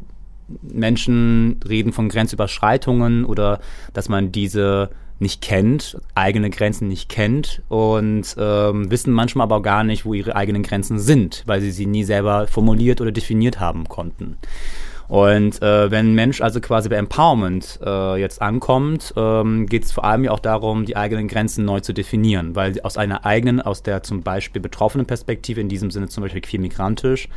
Menschen 0.62 1.60
reden 1.68 1.92
von 1.92 2.08
Grenzüberschreitungen 2.10 3.26
oder 3.26 3.60
dass 3.94 4.10
man 4.10 4.32
diese 4.32 4.92
nicht 5.20 5.42
kennt, 5.42 6.00
eigene 6.14 6.52
Grenzen 6.52 6.88
nicht 6.88 7.10
kennt 7.10 7.64
und 7.70 8.36
ähm, 8.38 8.92
wissen 8.92 9.12
manchmal 9.12 9.46
aber 9.46 9.58
auch 9.58 9.64
gar 9.64 9.84
nicht, 9.84 10.06
wo 10.06 10.14
ihre 10.14 10.36
eigenen 10.36 10.62
Grenzen 10.62 11.00
sind, 11.00 11.44
weil 11.48 11.60
sie 11.60 11.72
sie 11.72 11.88
nie 11.88 12.04
selber 12.04 12.46
formuliert 12.46 13.02
oder 13.02 13.12
definiert 13.12 13.60
haben 13.60 13.90
konnten. 13.90 14.38
Und 15.08 15.62
äh, 15.62 15.90
wenn 15.90 16.12
ein 16.12 16.16
Mensch 16.16 16.42
also 16.42 16.60
quasi 16.60 16.90
bei 16.90 16.98
Empowerment 16.98 17.80
äh, 17.84 18.20
jetzt 18.20 18.42
ankommt, 18.42 19.14
ähm, 19.16 19.66
geht 19.66 19.86
es 19.86 19.92
vor 19.92 20.04
allem 20.04 20.26
ja 20.26 20.32
auch 20.32 20.40
darum, 20.40 20.86
die 20.86 20.98
eigenen 20.98 21.28
Grenzen 21.28 21.64
neu 21.64 21.80
zu 21.80 21.94
definieren, 21.94 22.56
weil 22.56 22.80
aus 22.82 22.98
einer 22.98 23.26
eigenen, 23.26 23.62
aus 23.62 23.84
der 23.84 24.04
zum 24.04 24.22
Beispiel 24.22 24.62
betroffenen 24.62 25.06
Perspektive, 25.06 25.62
in 25.62 25.70
diesem 25.70 25.92
Sinne 25.92 26.10
zum 26.10 26.24
Beispiel 26.24 26.42
queer 26.42 26.60
migrantisch, 26.60 27.30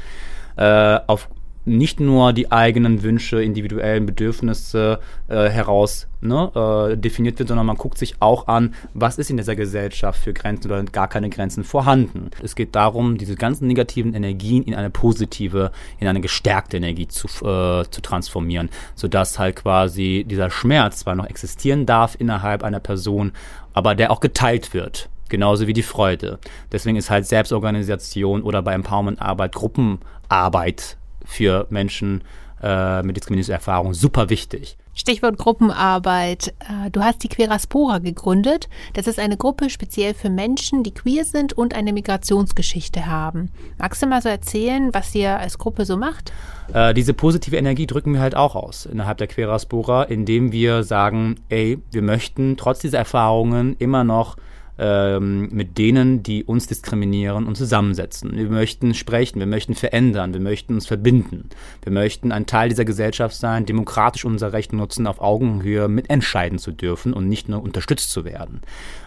äh, 0.57 0.99
auf 1.07 1.29
nicht 1.65 2.01
nur 2.01 2.33
die 2.33 2.51
eigenen 2.51 3.03
Wünsche, 3.03 3.43
individuellen 3.43 4.07
Bedürfnisse 4.07 5.01
äh, 5.29 5.49
heraus 5.49 6.09
ne, 6.21 6.51
äh, 6.93 6.97
definiert 6.97 7.39
wird, 7.39 7.49
sondern 7.49 7.67
man 7.67 7.77
guckt 7.77 7.99
sich 7.99 8.15
auch 8.21 8.49
an, 8.49 8.75
was 8.95 9.19
ist 9.19 9.31
in 9.31 9.37
dieser 9.37 9.57
Gesellschaft 9.57 10.23
für 10.23 10.33
Grenzen 10.33 10.71
oder 10.71 10.83
gar 10.85 11.09
keine 11.09 11.29
Grenzen 11.29 11.65
vorhanden. 11.65 12.31
Es 12.43 12.55
geht 12.55 12.75
darum, 12.75 13.19
diese 13.19 13.37
ganzen 13.37 13.67
negativen 13.67 14.15
Energien 14.15 14.63
in 14.63 14.75
eine 14.75 14.91
positive, 14.91 15.71
in 15.99 16.09
eine 16.09 16.21
gestärkte 16.21 16.79
Energie 16.79 17.09
zu, 17.09 17.27
äh, 17.47 17.85
zu 17.91 18.01
transformieren, 18.01 18.71
sodass 18.95 19.39
halt 19.39 19.57
quasi 19.57 20.25
dieser 20.29 20.51
Schmerz 20.51 21.01
zwar 21.01 21.15
noch 21.15 21.27
existieren 21.27 21.87
darf 21.87 22.17
innerhalb 22.19 22.63
einer 22.63 22.81
Person, 22.81 23.33
aber 23.75 23.95
der 23.95 24.11
auch 24.11 24.21
geteilt 24.21 24.75
wird 24.75 25.09
genauso 25.29 25.69
wie 25.69 25.73
die 25.73 25.85
Freude. 25.85 26.41
Deswegen 26.73 26.97
ist 26.97 27.09
halt 27.09 27.25
Selbstorganisation 27.25 28.43
oder 28.43 28.63
bei 28.63 28.75
Empowerment-Arbeit 28.75 29.55
Gruppenarbeit 29.55 30.99
für 31.25 31.67
Menschen 31.71 32.23
äh, 32.63 33.03
mit 33.03 33.17
Diskriminierungserfahrung 33.17 33.95
super 33.95 34.29
wichtig. 34.29 34.77
Stichwort 34.93 35.39
Gruppenarbeit. 35.39 36.53
Äh, 36.59 36.91
du 36.91 37.01
hast 37.01 37.23
die 37.23 37.29
Queraspora 37.29 37.99
gegründet. 37.99 38.69
Das 38.93 39.07
ist 39.07 39.19
eine 39.19 39.37
Gruppe 39.37 39.71
speziell 39.71 40.15
für 40.15 40.29
Menschen, 40.29 40.83
die 40.83 40.93
queer 40.93 41.25
sind 41.25 41.53
und 41.55 41.75
eine 41.75 41.93
Migrationsgeschichte 41.93 43.07
haben. 43.07 43.51
Magst 43.79 44.03
du 44.03 44.07
mal 44.07 44.21
so 44.21 44.29
erzählen, 44.29 44.93
was 44.93 45.15
ihr 45.15 45.39
als 45.39 45.59
Gruppe 45.59 45.87
so 45.87 45.97
macht? 45.97 46.33
Äh, 46.75 46.93
diese 46.93 47.15
positive 47.15 47.57
Energie 47.57 47.87
drücken 47.87 48.13
wir 48.13 48.21
halt 48.21 48.35
auch 48.35 48.55
aus 48.55 48.85
innerhalb 48.85 49.19
der 49.19 49.29
Queraspora, 49.29 50.03
indem 50.05 50.53
wir 50.53 50.83
sagen, 50.83 51.37
ey, 51.49 51.79
wir 51.91 52.03
möchten 52.03 52.57
trotz 52.57 52.81
dieser 52.81 52.99
Erfahrungen 52.99 53.77
immer 53.79 54.05
noch 54.05 54.37
ähm, 54.83 55.51
mit 55.53 55.77
denen, 55.77 56.23
die 56.23 56.43
uns 56.43 56.67
diskriminieren 56.67 57.47
und 57.47 57.55
zusammensetzen. 57.55 58.35
Wir 58.35 58.49
möchten 58.49 58.95
sprechen, 58.95 59.39
wir 59.39 59.47
möchten 59.47 59.75
verändern, 59.75 60.33
wir 60.33 60.41
möchten 60.41 60.73
uns 60.73 60.87
verbinden. 60.87 61.51
Wir 61.83 61.93
möchten 61.93 62.33
ein 62.33 62.47
Teil 62.47 62.71
dieser 62.71 62.87
Gesellschaft 62.87 63.37
sein, 63.37 63.67
demokratisch 63.67 64.25
unser 64.25 64.55
Recht 64.55 64.73
nutzen, 64.73 65.07
auf 65.07 65.21
Augenhöhe 65.21 65.89
mitentscheiden 65.89 66.59
zu 66.59 66.73
dürfen 66.73 67.13
und 67.13 67.29
nicht 67.29 67.47
nur 67.51 67.63
unterstützt 67.63 68.11
zu 68.11 68.25
werden. 68.25 68.63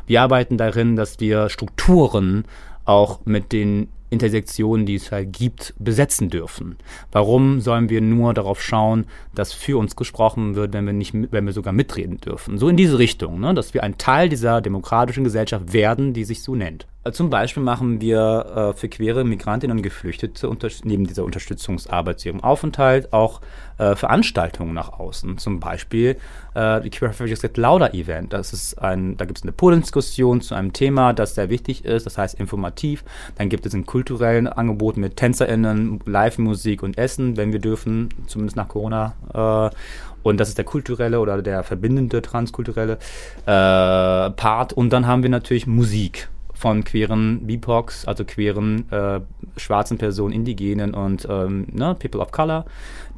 Wir 0.05 0.21
arbeiten 0.21 0.57
darin, 0.57 0.95
dass 0.95 1.19
wir 1.19 1.49
Strukturen 1.49 2.45
auch 2.85 3.21
mit 3.25 3.51
den 3.51 3.87
Intersektionen, 4.13 4.85
die 4.85 4.95
es 4.95 5.11
halt 5.11 5.33
gibt, 5.33 5.73
besetzen 5.77 6.29
dürfen. 6.29 6.77
Warum 7.11 7.59
sollen 7.59 7.89
wir 7.89 7.99
nur 7.99 8.33
darauf 8.33 8.61
schauen, 8.61 9.05
dass 9.35 9.51
für 9.51 9.77
uns 9.77 9.95
gesprochen 9.95 10.55
wird, 10.55 10.73
wenn 10.73 10.85
wir 10.85 10.93
nicht, 10.93 11.13
wenn 11.13 11.45
wir 11.45 11.53
sogar 11.53 11.73
mitreden 11.73 12.19
dürfen? 12.21 12.57
So 12.57 12.69
in 12.69 12.77
diese 12.77 12.99
Richtung, 12.99 13.39
ne? 13.39 13.53
dass 13.53 13.73
wir 13.73 13.83
ein 13.83 13.97
Teil 13.97 14.29
dieser 14.29 14.61
demokratischen 14.61 15.23
Gesellschaft 15.23 15.73
werden, 15.73 16.13
die 16.13 16.23
sich 16.23 16.43
so 16.43 16.55
nennt. 16.55 16.87
Äh, 17.03 17.11
zum 17.11 17.29
Beispiel 17.29 17.63
machen 17.63 18.01
wir 18.01 18.73
äh, 18.73 18.77
für 18.77 18.89
queere 18.89 19.23
Migrantinnen 19.23 19.77
und 19.77 19.83
Geflüchtete 19.83 20.49
neben 20.83 21.05
dieser 21.05 21.23
Unterstützungsarbeit 21.23 22.19
zu 22.19 22.29
ihrem 22.29 22.43
Aufenthalt 22.43 23.11
auch 23.13 23.41
äh, 23.77 23.95
Veranstaltungen 23.95 24.73
nach 24.73 24.99
außen. 24.99 25.37
Zum 25.37 25.59
Beispiel 25.59 26.17
äh, 26.53 26.81
die 26.81 26.89
Queer 26.89 27.09
Refugees 27.09 27.41
Get 27.41 27.57
Louder 27.57 27.93
Event. 27.93 28.33
Das 28.33 28.53
ist 28.53 28.75
ein, 28.81 29.17
da 29.17 29.25
gibt 29.25 29.39
es 29.39 29.43
eine 29.43 29.51
Podiumsdiskussion 29.51 30.41
zu 30.41 30.55
einem 30.55 30.73
Thema, 30.73 31.13
das 31.13 31.35
sehr 31.35 31.49
wichtig 31.49 31.85
ist, 31.85 32.05
das 32.05 32.17
heißt 32.17 32.39
informativ. 32.39 33.03
Dann 33.37 33.49
gibt 33.49 33.65
es 33.65 33.73
ein 33.73 33.85
kulturellen 33.85 34.47
Angebot 34.47 34.97
mit 34.97 35.17
TänzerInnen, 35.17 35.99
Live-Musik 36.05 36.83
und 36.83 36.97
Essen, 36.97 37.37
wenn 37.37 37.51
wir 37.51 37.59
dürfen, 37.59 38.09
zumindest 38.27 38.55
nach 38.55 38.67
Corona. 38.67 39.13
Äh, 39.33 39.75
und 40.23 40.39
das 40.39 40.47
ist 40.47 40.57
der 40.57 40.65
kulturelle 40.65 41.19
oder 41.19 41.41
der 41.41 41.63
verbindende 41.63 42.21
transkulturelle 42.21 42.93
äh, 43.45 44.29
Part. 44.31 44.71
Und 44.71 44.91
dann 44.91 45.05
haben 45.05 45.21
wir 45.21 45.29
natürlich 45.29 45.67
Musik 45.67 46.29
von 46.63 46.85
queeren 46.85 47.45
BIPOCs, 47.45 48.05
also 48.05 48.23
queeren 48.23 48.89
äh, 48.89 49.19
schwarzen 49.57 49.97
Personen, 49.97 50.33
Indigenen 50.33 50.93
und 50.93 51.27
ähm, 51.29 51.67
ne, 51.73 51.93
People 51.99 52.21
of 52.21 52.31
Color, 52.31 52.63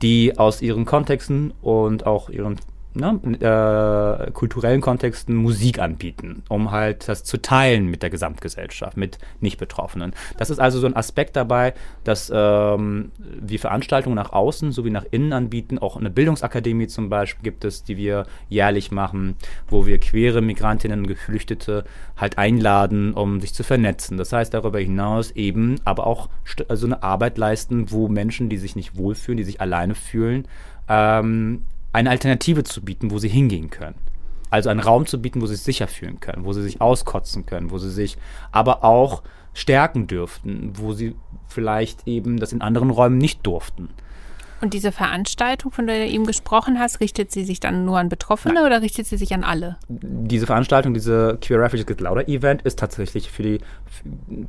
die 0.02 0.36
aus 0.36 0.64
ihren 0.64 0.86
Kontexten 0.86 1.54
und 1.62 2.08
auch 2.08 2.32
ihren 2.32 2.56
ne, 2.96 3.20
äh, 3.40 4.32
kulturellen 4.32 4.82
Kontexten 4.82 5.36
Musik 5.36 5.80
anbieten, 5.80 6.44
um 6.50 6.72
halt 6.72 7.08
das 7.08 7.24
zu 7.24 7.42
teilen 7.42 7.88
mit 7.88 8.04
der 8.04 8.10
Gesamtgesellschaft, 8.10 8.98
mit 8.98 9.20
Nicht-Betroffenen. 9.40 10.14
Das 10.38 10.50
ist 10.50 10.60
also 10.60 10.80
so 10.80 10.88
ein 10.88 10.96
Aspekt 10.96 11.36
dabei, 11.36 11.74
dass 12.04 12.32
ähm, 12.34 13.12
wir 13.18 13.60
Veranstaltungen 13.60 14.16
nach 14.16 14.32
außen 14.32 14.72
sowie 14.72 14.90
nach 14.90 15.06
innen 15.12 15.34
anbieten. 15.34 15.80
Auch 15.80 15.98
eine 15.98 16.10
Bildungsakademie 16.10 16.88
zum 16.88 17.10
Beispiel 17.10 17.44
gibt 17.44 17.66
es, 17.66 17.84
die 17.84 17.98
wir 17.98 18.26
jährlich 18.50 18.92
machen, 18.92 19.36
wo 19.68 19.86
wir 19.86 20.00
queere 20.00 20.42
Migrantinnen 20.42 21.02
und 21.02 21.08
Geflüchtete 21.08 21.84
halt 22.18 22.38
einladen, 22.38 23.14
um 23.14 23.42
sich 23.42 23.54
zu 23.54 23.64
vernetzen. 23.64 24.18
Das 24.18 24.32
heißt 24.32 24.54
darüber 24.54 24.80
hinaus 24.80 25.32
eben 25.32 25.76
aber 25.84 26.08
auch 26.08 26.30
so 26.70 26.86
eine 26.86 27.04
Arbeit 27.04 27.38
leisten, 27.38 27.92
wo 27.92 28.08
Menschen, 28.08 28.50
die 28.50 28.58
sich 28.58 28.76
nicht 28.76 28.98
wohlfühlen, 28.98 29.38
die 29.38 29.44
sich 29.44 29.62
alleine 29.62 29.96
fühlen, 29.96 30.48
ähm, 30.88 31.64
eine 31.96 32.10
Alternative 32.10 32.64
zu 32.64 32.82
bieten, 32.82 33.10
wo 33.10 33.20
sie 33.20 33.30
hingehen 33.30 33.70
können. 33.70 33.96
Also 34.50 34.70
einen 34.70 34.82
Raum 34.82 35.06
zu 35.06 35.22
bieten, 35.22 35.42
wo 35.42 35.48
sie 35.48 35.56
sich 35.56 35.64
sicher 35.64 35.88
fühlen 35.88 36.20
können, 36.20 36.46
wo 36.46 36.54
sie 36.54 36.62
sich 36.62 36.82
auskotzen 36.82 37.46
können, 37.46 37.72
wo 37.72 37.78
sie 37.78 37.90
sich 37.90 38.18
aber 38.52 38.84
auch 38.84 39.24
stärken 39.54 40.06
dürften, 40.06 40.74
wo 40.76 40.92
sie 40.92 41.16
vielleicht 41.48 42.06
eben 42.06 42.38
das 42.38 42.52
in 42.52 42.62
anderen 42.62 42.90
Räumen 42.90 43.18
nicht 43.18 43.48
durften. 43.48 43.90
Und 44.62 44.74
diese 44.74 44.92
Veranstaltung, 44.92 45.72
von 45.72 45.88
der 45.88 46.06
du 46.06 46.12
eben 46.12 46.26
gesprochen 46.26 46.80
hast, 46.80 47.00
richtet 47.00 47.32
sie 47.32 47.46
sich 47.46 47.60
dann 47.60 47.86
nur 47.86 47.98
an 47.98 48.10
Betroffene 48.10 48.56
Nein. 48.56 48.66
oder 48.66 48.82
richtet 48.82 49.06
sie 49.06 49.18
sich 49.18 49.34
an 49.34 49.44
alle? 49.44 49.78
Diese 49.88 50.46
Veranstaltung, 50.46 50.94
diese 50.94 51.38
Queer 51.42 51.62
Refugees 51.62 51.86
Get 51.86 52.02
Louder 52.02 52.28
Event, 52.28 52.62
ist 52.64 52.80
tatsächlich 52.80 53.30
für, 53.30 53.44
die, 53.44 53.60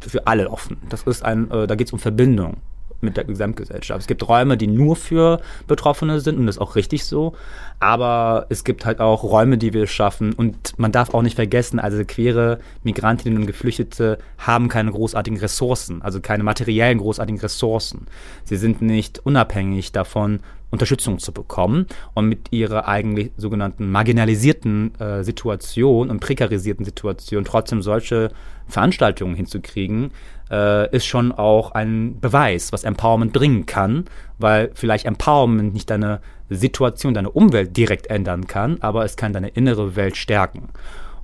für 0.01 0.27
alle 0.27 0.51
offen. 0.51 0.79
Das 0.88 1.03
ist 1.03 1.25
ein, 1.25 1.51
äh, 1.51 1.66
da 1.66 1.75
geht 1.75 1.88
es 1.88 1.92
um 1.92 1.99
Verbindung 1.99 2.57
mit 3.00 3.16
der 3.16 3.24
Gesamtgesellschaft. 3.24 4.00
Es 4.00 4.06
gibt 4.06 4.26
Räume, 4.28 4.56
die 4.56 4.66
nur 4.66 4.96
für 4.96 5.40
Betroffene 5.66 6.20
sind 6.20 6.38
und 6.38 6.46
das 6.46 6.56
ist 6.56 6.61
auch 6.62 6.76
richtig 6.76 7.04
so. 7.04 7.35
Aber 7.79 8.47
es 8.49 8.65
gibt 8.65 8.87
halt 8.87 9.01
auch 9.01 9.23
Räume, 9.23 9.59
die 9.59 9.75
wir 9.75 9.87
schaffen 9.87 10.33
und 10.33 10.79
man 10.79 10.93
darf 10.93 11.12
auch 11.12 11.23
nicht 11.23 11.37
vergessen, 11.37 11.79
also 11.79 12.03
queere 12.07 12.59
Migrantinnen 12.85 13.39
und 13.39 13.47
Geflüchtete 13.47 14.19
haben 14.39 14.69
keine 14.69 14.93
großartigen 14.93 15.39
Ressourcen, 15.39 16.01
also 16.01 16.21
keine 16.21 16.43
materiellen 16.43 16.99
großartigen 16.99 17.41
Ressourcen. 17.41 18.07
Sie 18.45 18.57
sind 18.57 18.81
nicht 18.81 19.21
unabhängig 19.25 19.93
davon, 19.93 20.41
Unterstützung 20.71 21.19
zu 21.19 21.33
bekommen 21.33 21.87
und 22.15 22.29
mit 22.29 22.53
ihrer 22.53 22.89
eigentlich 22.89 23.31
sogenannten 23.37 23.91
marginalisierten 23.91 24.99
äh, 24.99 25.23
Situation 25.23 26.11
und 26.11 26.21
prekarisierten 26.21 26.85
Situation 26.85 27.45
trotzdem 27.45 27.83
solche 27.83 28.31
Veranstaltungen 28.67 29.37
hinzukriegen, 29.37 30.11
äh, 30.51 30.95
ist 30.95 31.07
schon 31.07 31.31
auch 31.31 31.73
ein 31.73 32.21
Beweis, 32.21 32.73
was 32.73 32.85
Empowerment 32.85 33.33
bringen 33.33 33.67
kann, 33.67 34.07
weil 34.39 34.71
vielleicht 34.75 35.07
Empowerment 35.07 35.73
nicht 35.73 35.89
deine 35.89 36.21
Situation, 36.48 37.14
deine 37.14 37.30
Umwelt 37.30 37.76
direkt 37.76 38.09
ändern 38.09 38.46
kann, 38.46 38.78
aber 38.80 39.04
es 39.04 39.16
kann 39.16 39.32
deine 39.32 39.48
innere 39.48 39.96
Welt 39.96 40.16
stärken. 40.16 40.68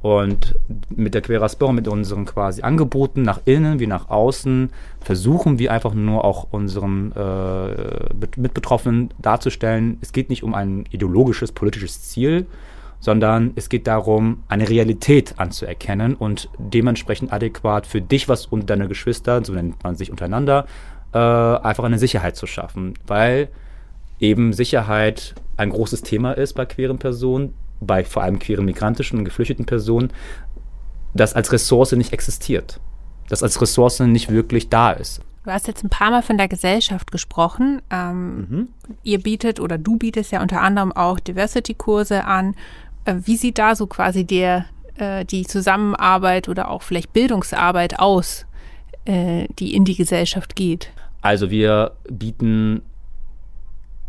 Und 0.03 0.57
mit 0.91 1.15
der 1.15 1.23
Queraspora, 1.23 1.73
mit 1.73 1.87
unseren 1.87 2.25
quasi 2.25 2.63
Angeboten 2.63 3.23
nach 3.23 3.41
innen 3.45 3.79
wie 3.79 3.87
nach 3.87 4.11
außen, 4.11 4.71
versuchen 5.01 5.61
wir 5.61 5.73
einfach 5.73 5.95
nur 5.95 6.25
auch 6.25 6.49
unseren 6.51 7.13
äh, 7.13 8.31
Mitbetroffenen 8.37 9.11
darzustellen, 9.21 9.99
es 10.01 10.13
geht 10.13 10.29
nicht 10.29 10.43
um 10.43 10.55
ein 10.55 10.87
ideologisches, 10.91 11.53
politisches 11.53 12.03
Ziel, 12.03 12.47
sondern 12.99 13.53
es 13.55 13.69
geht 13.69 13.87
darum, 13.87 14.43
eine 14.49 14.69
Realität 14.69 15.35
anzuerkennen 15.37 16.15
und 16.15 16.49
dementsprechend 16.59 17.33
adäquat 17.33 17.87
für 17.87 18.01
dich 18.01 18.29
was 18.29 18.47
und 18.47 18.71
deine 18.71 18.89
Geschwister, 18.89 19.45
so 19.45 19.53
nennt 19.53 19.85
man 19.85 19.95
sich 19.95 20.11
untereinander, 20.11 20.67
äh, 21.13 21.19
einfach 21.19 21.85
eine 21.85 21.99
Sicherheit 21.99 22.37
zu 22.37 22.47
schaffen, 22.49 22.95
weil 23.07 23.49
eben 24.23 24.53
Sicherheit 24.53 25.35
ein 25.57 25.71
großes 25.71 26.03
Thema 26.03 26.33
ist 26.33 26.55
bei 26.55 26.65
queeren 26.65 26.99
Personen, 26.99 27.55
bei 27.81 28.05
vor 28.05 28.23
allem 28.23 28.39
queeren 28.39 28.65
migrantischen 28.65 29.19
und 29.19 29.25
geflüchteten 29.25 29.67
Personen, 29.67 30.13
das 31.13 31.35
als 31.35 31.53
Ressource 31.53 31.93
nicht 31.93 32.13
existiert, 32.13 32.81
das 33.29 33.43
als 33.43 33.61
Ressource 33.61 34.01
nicht 34.01 34.31
wirklich 34.31 34.71
da 34.71 34.93
ist. 34.93 35.21
Du 35.45 35.51
hast 35.51 35.67
jetzt 35.67 35.83
ein 35.83 35.91
paar 35.91 36.13
Mal 36.13 36.23
von 36.23 36.39
der 36.39 36.47
Gesellschaft 36.47 37.11
gesprochen. 37.11 37.83
Ähm, 37.91 38.37
mhm. 38.37 38.69
Ihr 39.03 39.21
bietet 39.21 39.59
oder 39.59 39.77
du 39.77 39.97
bietest 39.97 40.31
ja 40.31 40.41
unter 40.41 40.61
anderem 40.61 40.93
auch 40.93 41.19
Diversity-Kurse 41.19 42.25
an. 42.25 42.55
Äh, 43.05 43.17
wie 43.25 43.37
sieht 43.37 43.59
da 43.59 43.75
so 43.75 43.89
quasi 43.89 44.25
der, 44.25 44.67
äh, 44.95 45.25
die 45.25 45.45
Zusammenarbeit 45.45 46.49
oder 46.49 46.71
auch 46.71 46.83
vielleicht 46.83 47.13
Bildungsarbeit 47.13 47.99
aus, 47.99 48.47
äh, 49.05 49.49
die 49.59 49.75
in 49.75 49.85
die 49.85 49.97
Gesellschaft 49.97 50.55
geht? 50.55 50.91
Also 51.23 51.51
wir 51.51 51.97
bieten 52.09 52.83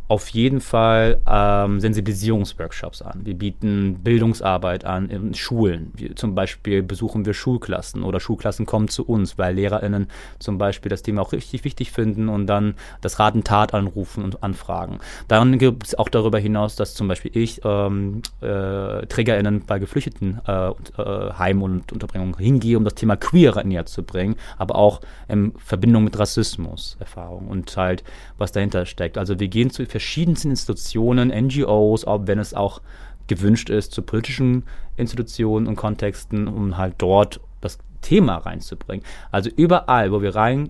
auf 0.07 0.29
jeden 0.29 0.61
Fall 0.61 1.21
ähm, 1.27 1.79
Sensibilisierungsworkshops 1.79 3.01
an. 3.01 3.21
Wir 3.23 3.35
bieten 3.35 3.99
Bildungsarbeit 4.03 4.85
an 4.85 5.09
in 5.09 5.33
Schulen. 5.33 5.91
Wir, 5.95 6.15
zum 6.15 6.35
Beispiel 6.35 6.83
besuchen 6.83 7.25
wir 7.25 7.33
Schulklassen 7.33 8.03
oder 8.03 8.19
Schulklassen 8.19 8.65
kommen 8.65 8.89
zu 8.89 9.05
uns, 9.05 9.37
weil 9.37 9.55
LehrerInnen 9.55 10.07
zum 10.39 10.57
Beispiel 10.57 10.89
das 10.89 11.03
Thema 11.03 11.21
auch 11.21 11.31
richtig 11.31 11.63
wichtig 11.63 11.91
finden 11.91 12.29
und 12.29 12.47
dann 12.47 12.75
das 13.01 13.19
Rat 13.19 13.35
und 13.35 13.47
Tat 13.47 13.73
anrufen 13.73 14.23
und 14.23 14.43
anfragen. 14.43 14.99
Dann 15.27 15.57
gibt 15.57 15.87
es 15.87 15.95
auch 15.95 16.09
darüber 16.09 16.39
hinaus, 16.39 16.75
dass 16.75 16.95
zum 16.95 17.07
Beispiel 17.07 17.31
ich 17.33 17.61
ähm, 17.63 18.21
äh, 18.41 19.05
TrägerInnen 19.05 19.65
bei 19.65 19.79
Geflüchteten 19.79 20.41
äh, 20.45 20.69
äh, 20.69 21.33
Heim- 21.37 21.61
und 21.61 21.91
Unterbringung 21.91 22.37
hingehe, 22.37 22.77
um 22.77 22.83
das 22.83 22.95
Thema 22.95 23.15
Queer 23.15 23.63
näher 23.63 23.85
zu 23.85 24.03
bringen, 24.03 24.35
aber 24.57 24.75
auch 24.75 25.01
in 25.27 25.53
Verbindung 25.57 26.03
mit 26.03 26.17
Rassismus 26.19 26.97
Erfahrung 26.99 27.47
und 27.47 27.75
halt 27.77 28.03
was 28.37 28.51
dahinter 28.51 28.85
steckt. 28.85 29.17
Also 29.17 29.39
wir 29.39 29.47
gehen 29.47 29.69
zu 29.69 29.83
verschiedensten 29.93 30.49
Institutionen, 30.49 31.29
NGOs, 31.29 32.07
ob 32.07 32.25
wenn 32.25 32.39
es 32.39 32.55
auch 32.55 32.81
gewünscht 33.27 33.69
ist, 33.69 33.91
zu 33.91 34.01
politischen 34.01 34.63
Institutionen 34.97 35.67
und 35.67 35.75
Kontexten, 35.75 36.47
um 36.47 36.79
halt 36.79 36.95
dort 36.97 37.39
das 37.61 37.77
Thema 38.01 38.37
reinzubringen. 38.37 39.05
Also 39.31 39.51
überall, 39.55 40.11
wo 40.11 40.23
wir 40.23 40.33
rein 40.35 40.69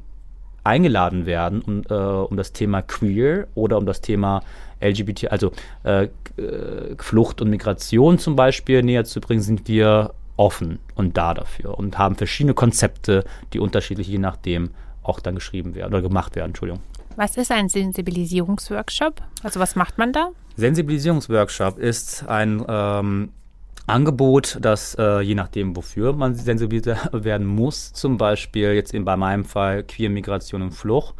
eingeladen 0.65 1.25
werden, 1.25 1.61
um, 1.61 1.83
äh, 1.89 1.93
um 1.93 2.35
das 2.35 2.51
Thema 2.51 2.81
Queer 2.81 3.47
oder 3.55 3.77
um 3.77 3.85
das 3.85 4.01
Thema 4.01 4.41
LGBT, 4.81 5.31
also 5.31 5.53
äh, 5.85 6.09
äh, 6.35 6.95
Flucht 6.97 7.41
und 7.41 7.49
Migration 7.49 8.19
zum 8.19 8.35
Beispiel 8.35 8.83
näher 8.83 9.05
zu 9.05 9.21
bringen, 9.21 9.41
sind 9.41 9.69
wir 9.69 10.13
offen 10.35 10.79
und 10.95 11.15
da 11.15 11.33
dafür 11.33 11.79
und 11.79 11.97
haben 11.97 12.15
verschiedene 12.15 12.53
Konzepte, 12.53 13.23
die 13.53 13.59
unterschiedlich 13.59 14.09
je 14.09 14.17
nachdem 14.17 14.71
auch 15.03 15.19
dann 15.19 15.35
geschrieben 15.35 15.75
werden 15.75 15.93
oder 15.93 16.01
gemacht 16.01 16.35
werden. 16.35 16.49
Entschuldigung. 16.49 16.81
Was 17.15 17.37
ist 17.37 17.51
ein 17.51 17.69
Sensibilisierungsworkshop? 17.69 19.21
Also 19.43 19.59
was 19.59 19.75
macht 19.75 19.97
man 19.97 20.13
da? 20.13 20.29
Sensibilisierungsworkshop 20.55 21.77
ist 21.77 22.27
ein 22.27 22.63
ähm, 22.67 23.29
Angebot, 23.85 24.57
das 24.61 24.95
äh, 24.97 25.19
je 25.21 25.35
nachdem, 25.35 25.75
wofür 25.75 26.13
man 26.13 26.35
sensibilisiert 26.35 27.09
werden 27.11 27.45
muss, 27.45 27.93
zum 27.93 28.17
Beispiel 28.17 28.73
jetzt 28.73 28.93
in, 28.93 29.05
bei 29.05 29.17
meinem 29.17 29.45
Fall 29.45 29.83
Queer 29.83 30.09
Migration 30.09 30.61
und 30.61 30.71
Flucht, 30.71 31.15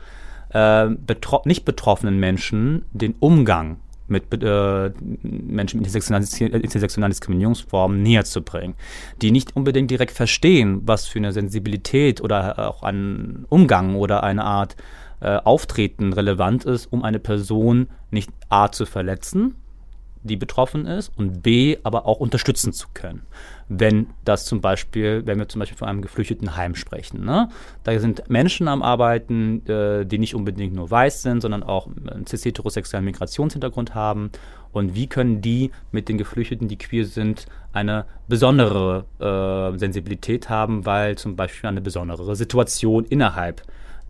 äh, 0.49 0.89
betro 0.89 1.41
nicht 1.45 1.65
betroffenen 1.65 2.19
Menschen 2.19 2.85
den 2.91 3.15
Umgang 3.19 3.77
mit 4.13 4.43
äh, 4.43 4.91
Menschen 5.21 5.81
mit 5.81 5.87
intersektionalen 5.87 7.11
Diskriminierungsformen 7.11 8.01
näher 8.01 8.23
zu 8.23 8.41
bringen, 8.41 8.75
die 9.21 9.31
nicht 9.31 9.55
unbedingt 9.55 9.91
direkt 9.91 10.11
verstehen, 10.11 10.81
was 10.85 11.07
für 11.07 11.19
eine 11.19 11.33
Sensibilität 11.33 12.21
oder 12.21 12.69
auch 12.69 12.83
ein 12.83 13.45
Umgang 13.49 13.95
oder 13.95 14.23
eine 14.23 14.45
Art 14.45 14.77
äh, 15.19 15.37
Auftreten 15.37 16.13
relevant 16.13 16.65
ist, 16.65 16.85
um 16.91 17.03
eine 17.03 17.19
Person 17.19 17.87
nicht 18.11 18.29
A 18.49 18.71
zu 18.71 18.85
verletzen, 18.85 19.55
die 20.23 20.37
betroffen 20.37 20.85
ist 20.85 21.11
und 21.17 21.43
B, 21.43 21.77
aber 21.83 22.05
auch 22.05 22.19
unterstützen 22.19 22.73
zu 22.73 22.87
können. 22.93 23.23
Wenn 23.69 24.07
das 24.25 24.45
zum 24.45 24.61
Beispiel, 24.61 25.25
wenn 25.25 25.39
wir 25.39 25.47
zum 25.47 25.59
Beispiel 25.59 25.77
von 25.77 25.87
einem 25.87 26.01
geflüchteten 26.01 26.55
Heim 26.55 26.75
sprechen, 26.75 27.25
ne? 27.25 27.49
da 27.83 27.97
sind 27.99 28.29
Menschen 28.29 28.67
am 28.67 28.81
Arbeiten, 28.81 29.65
äh, 29.67 30.05
die 30.05 30.17
nicht 30.17 30.35
unbedingt 30.35 30.73
nur 30.73 30.89
weiß 30.89 31.21
sind, 31.21 31.41
sondern 31.41 31.63
auch 31.63 31.87
einen 31.87 32.25
cis-heterosexuellen 32.25 33.05
Migrationshintergrund 33.05 33.95
haben. 33.95 34.31
Und 34.71 34.95
wie 34.95 35.07
können 35.07 35.41
die 35.41 35.71
mit 35.91 36.09
den 36.09 36.17
Geflüchteten, 36.17 36.67
die 36.67 36.77
queer 36.77 37.05
sind, 37.05 37.45
eine 37.73 38.05
besondere 38.27 39.05
äh, 39.19 39.77
Sensibilität 39.77 40.49
haben, 40.49 40.85
weil 40.85 41.17
zum 41.17 41.35
Beispiel 41.35 41.69
eine 41.69 41.81
besondere 41.81 42.35
Situation 42.35 43.05
innerhalb 43.05 43.61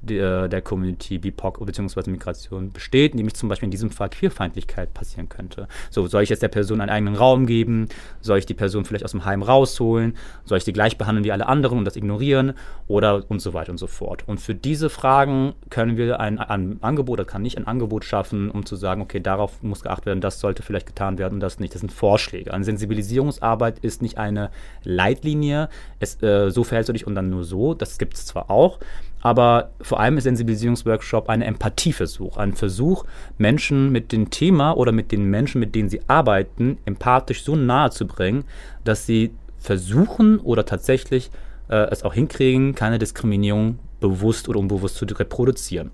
der, 0.04 0.48
der 0.48 0.62
Community 0.62 1.18
BIPOC 1.18 1.66
bzw. 1.66 2.10
Migration 2.10 2.72
besteht, 2.72 3.16
nämlich 3.16 3.36
zum 3.36 3.50
Beispiel 3.50 3.68
in 3.68 3.72
diesem 3.72 3.90
Fall 3.90 4.10
Queerfeindlichkeit 4.10 4.94
passieren 4.94 5.30
könnte. 5.30 5.68
So, 5.90 6.08
soll 6.08 6.24
ich 6.24 6.30
jetzt 6.30 6.44
der 6.44 6.50
Person 6.50 6.82
einen 6.82 6.90
eigenen 6.90 7.16
Raum 7.16 7.46
geben? 7.46 7.88
Soll 8.22 8.38
ich 8.40 8.46
die 8.46 8.54
Person 8.54 8.86
vielleicht 8.86 9.06
aus 9.06 9.12
dem 9.12 9.26
Heim 9.26 9.42
rausholen? 9.42 10.16
Soll 10.46 10.58
ich 10.58 10.64
die 10.64 10.74
gleich 10.74 10.98
behandeln 10.98 11.24
wie 11.24 11.32
alle 11.32 11.48
anderen 11.48 11.80
und 11.80 11.86
das 11.86 11.96
ignorieren? 11.96 12.54
Oder 12.88 13.24
und 13.30 13.42
so 13.42 13.54
weiter 13.54 13.72
und 13.72 13.78
so 13.78 13.88
fort. 13.88 14.24
Und 14.28 14.40
für 14.40 14.56
diese 14.56 14.90
Fragen 14.90 15.54
können 15.70 15.98
wir 15.98 16.20
ein, 16.20 16.40
ein 16.40 16.78
Angebot, 16.82 17.20
das 17.20 17.28
kann 17.28 17.42
nicht 17.42 17.58
ein 17.58 17.68
Angebot 17.68 18.04
schaffen, 18.06 18.52
um 18.52 18.66
zu 18.66 18.76
sagen, 18.76 19.02
okay, 19.02 19.20
darauf 19.20 19.64
muss 19.64 19.82
geachtet 19.82 20.08
werden, 20.08 20.22
das 20.22 20.40
sollte 20.40 20.64
vielleicht 20.64 20.88
getan 20.88 21.18
werden 21.18 21.36
und 21.36 21.40
das 21.40 21.60
nicht. 21.60 21.74
Das 21.74 21.80
sind 21.82 21.92
Vorschläge. 21.92 22.54
Eine 22.54 22.64
Sensibilisierungsarbeit 22.64 23.80
ist 23.80 24.02
nicht 24.02 24.18
eine 24.18 24.52
Leitlinie. 24.84 25.70
Es, 26.00 26.22
äh, 26.22 26.50
so 26.50 26.64
verhältst 26.64 26.90
du 26.90 26.94
dich 26.94 27.08
und 27.08 27.16
dann 27.16 27.30
nur 27.30 27.44
so. 27.44 27.74
Das 27.74 27.98
gibt 27.98 28.16
es 28.16 28.26
zwar 28.26 28.50
auch, 28.50 28.80
aber 29.24 29.72
vor 29.82 30.02
allem 30.02 30.18
ist 30.18 30.26
Sensibilisierungsworkshop 30.26 31.30
eine 31.30 31.46
Empathieversuch, 31.46 32.36
ein 32.36 32.54
Versuch, 32.54 33.06
Menschen 33.38 33.90
mit 33.90 34.12
dem 34.12 34.30
Thema 34.30 34.74
oder 34.74 34.92
mit 34.92 35.14
den 35.14 35.24
Menschen, 35.26 35.60
mit 35.60 35.74
denen 35.76 35.88
sie 35.88 36.02
arbeiten, 36.08 36.78
empathisch 36.84 37.44
so 37.44 37.56
nahe 37.56 37.90
zu 37.90 38.06
bringen, 38.06 38.44
dass 38.84 39.06
sie 39.06 39.32
versuchen 39.58 40.40
oder 40.40 40.66
tatsächlich 40.66 41.32
äh, 41.70 41.88
es 41.90 42.04
auch 42.04 42.14
hinkriegen, 42.14 42.76
keine 42.76 43.00
Diskriminierung 43.00 43.80
bewusst 44.02 44.50
oder 44.50 44.60
unbewusst 44.60 44.98
zu 44.98 45.06
reproduzieren. 45.06 45.92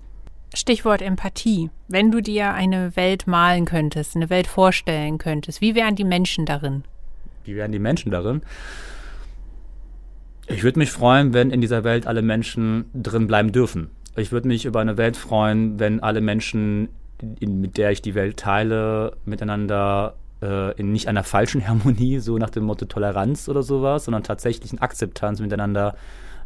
Stichwort 0.52 1.00
Empathie. 1.00 1.70
Wenn 1.86 2.10
du 2.10 2.20
dir 2.20 2.52
eine 2.52 2.96
Welt 2.96 3.28
malen 3.28 3.64
könntest, 3.64 4.16
eine 4.16 4.28
Welt 4.28 4.48
vorstellen 4.48 5.18
könntest, 5.18 5.60
wie 5.60 5.76
wären 5.76 5.94
die 5.94 6.02
Menschen 6.02 6.46
darin? 6.46 6.82
Wie 7.44 7.54
wären 7.54 7.70
die 7.70 7.78
Menschen 7.78 8.10
darin? 8.10 8.42
Ich 10.50 10.64
würde 10.64 10.80
mich 10.80 10.90
freuen, 10.90 11.32
wenn 11.32 11.50
in 11.50 11.60
dieser 11.60 11.84
Welt 11.84 12.08
alle 12.08 12.22
Menschen 12.22 12.86
drin 12.92 13.28
bleiben 13.28 13.52
dürfen. 13.52 13.90
Ich 14.16 14.32
würde 14.32 14.48
mich 14.48 14.64
über 14.64 14.80
eine 14.80 14.96
Welt 14.96 15.16
freuen, 15.16 15.78
wenn 15.78 16.00
alle 16.00 16.20
Menschen, 16.20 16.88
in, 17.38 17.60
mit 17.60 17.78
der 17.78 17.92
ich 17.92 18.02
die 18.02 18.16
Welt 18.16 18.36
teile, 18.36 19.16
miteinander 19.24 20.16
äh, 20.42 20.74
in 20.76 20.90
nicht 20.90 21.06
einer 21.06 21.22
falschen 21.22 21.64
Harmonie, 21.68 22.18
so 22.18 22.36
nach 22.36 22.50
dem 22.50 22.64
Motto 22.64 22.86
Toleranz 22.86 23.48
oder 23.48 23.62
sowas, 23.62 24.06
sondern 24.06 24.24
tatsächlich 24.24 24.72
in 24.72 24.80
Akzeptanz 24.80 25.40
miteinander 25.40 25.94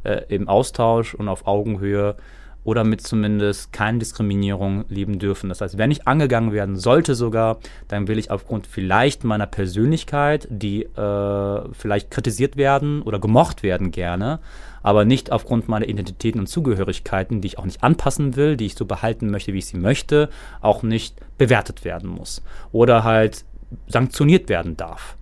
äh, 0.02 0.20
im 0.28 0.48
Austausch 0.48 1.14
und 1.14 1.28
auf 1.28 1.46
Augenhöhe 1.46 2.16
oder 2.64 2.82
mit 2.82 3.02
zumindest 3.02 3.72
keine 3.72 3.98
Diskriminierung 3.98 4.84
leben 4.88 5.18
dürfen. 5.18 5.48
Das 5.48 5.60
heißt, 5.60 5.78
wenn 5.78 5.90
ich 5.90 6.08
angegangen 6.08 6.52
werden 6.52 6.76
sollte 6.76 7.14
sogar, 7.14 7.58
dann 7.88 8.08
will 8.08 8.18
ich 8.18 8.30
aufgrund 8.30 8.66
vielleicht 8.66 9.22
meiner 9.22 9.46
Persönlichkeit, 9.46 10.48
die 10.50 10.82
äh, 10.82 11.72
vielleicht 11.72 12.10
kritisiert 12.10 12.56
werden 12.56 13.02
oder 13.02 13.18
gemocht 13.18 13.62
werden 13.62 13.90
gerne, 13.90 14.40
aber 14.82 15.04
nicht 15.04 15.30
aufgrund 15.30 15.68
meiner 15.68 15.88
Identitäten 15.88 16.40
und 16.40 16.46
Zugehörigkeiten, 16.46 17.40
die 17.40 17.48
ich 17.48 17.58
auch 17.58 17.64
nicht 17.64 17.82
anpassen 17.82 18.36
will, 18.36 18.56
die 18.56 18.66
ich 18.66 18.74
so 18.74 18.86
behalten 18.86 19.30
möchte, 19.30 19.52
wie 19.52 19.58
ich 19.58 19.66
sie 19.66 19.78
möchte, 19.78 20.30
auch 20.60 20.82
nicht 20.82 21.16
bewertet 21.38 21.84
werden 21.84 22.08
muss 22.08 22.42
oder 22.72 23.04
halt 23.04 23.44
sanktioniert 23.88 24.48
werden 24.48 24.76
darf. 24.76 25.16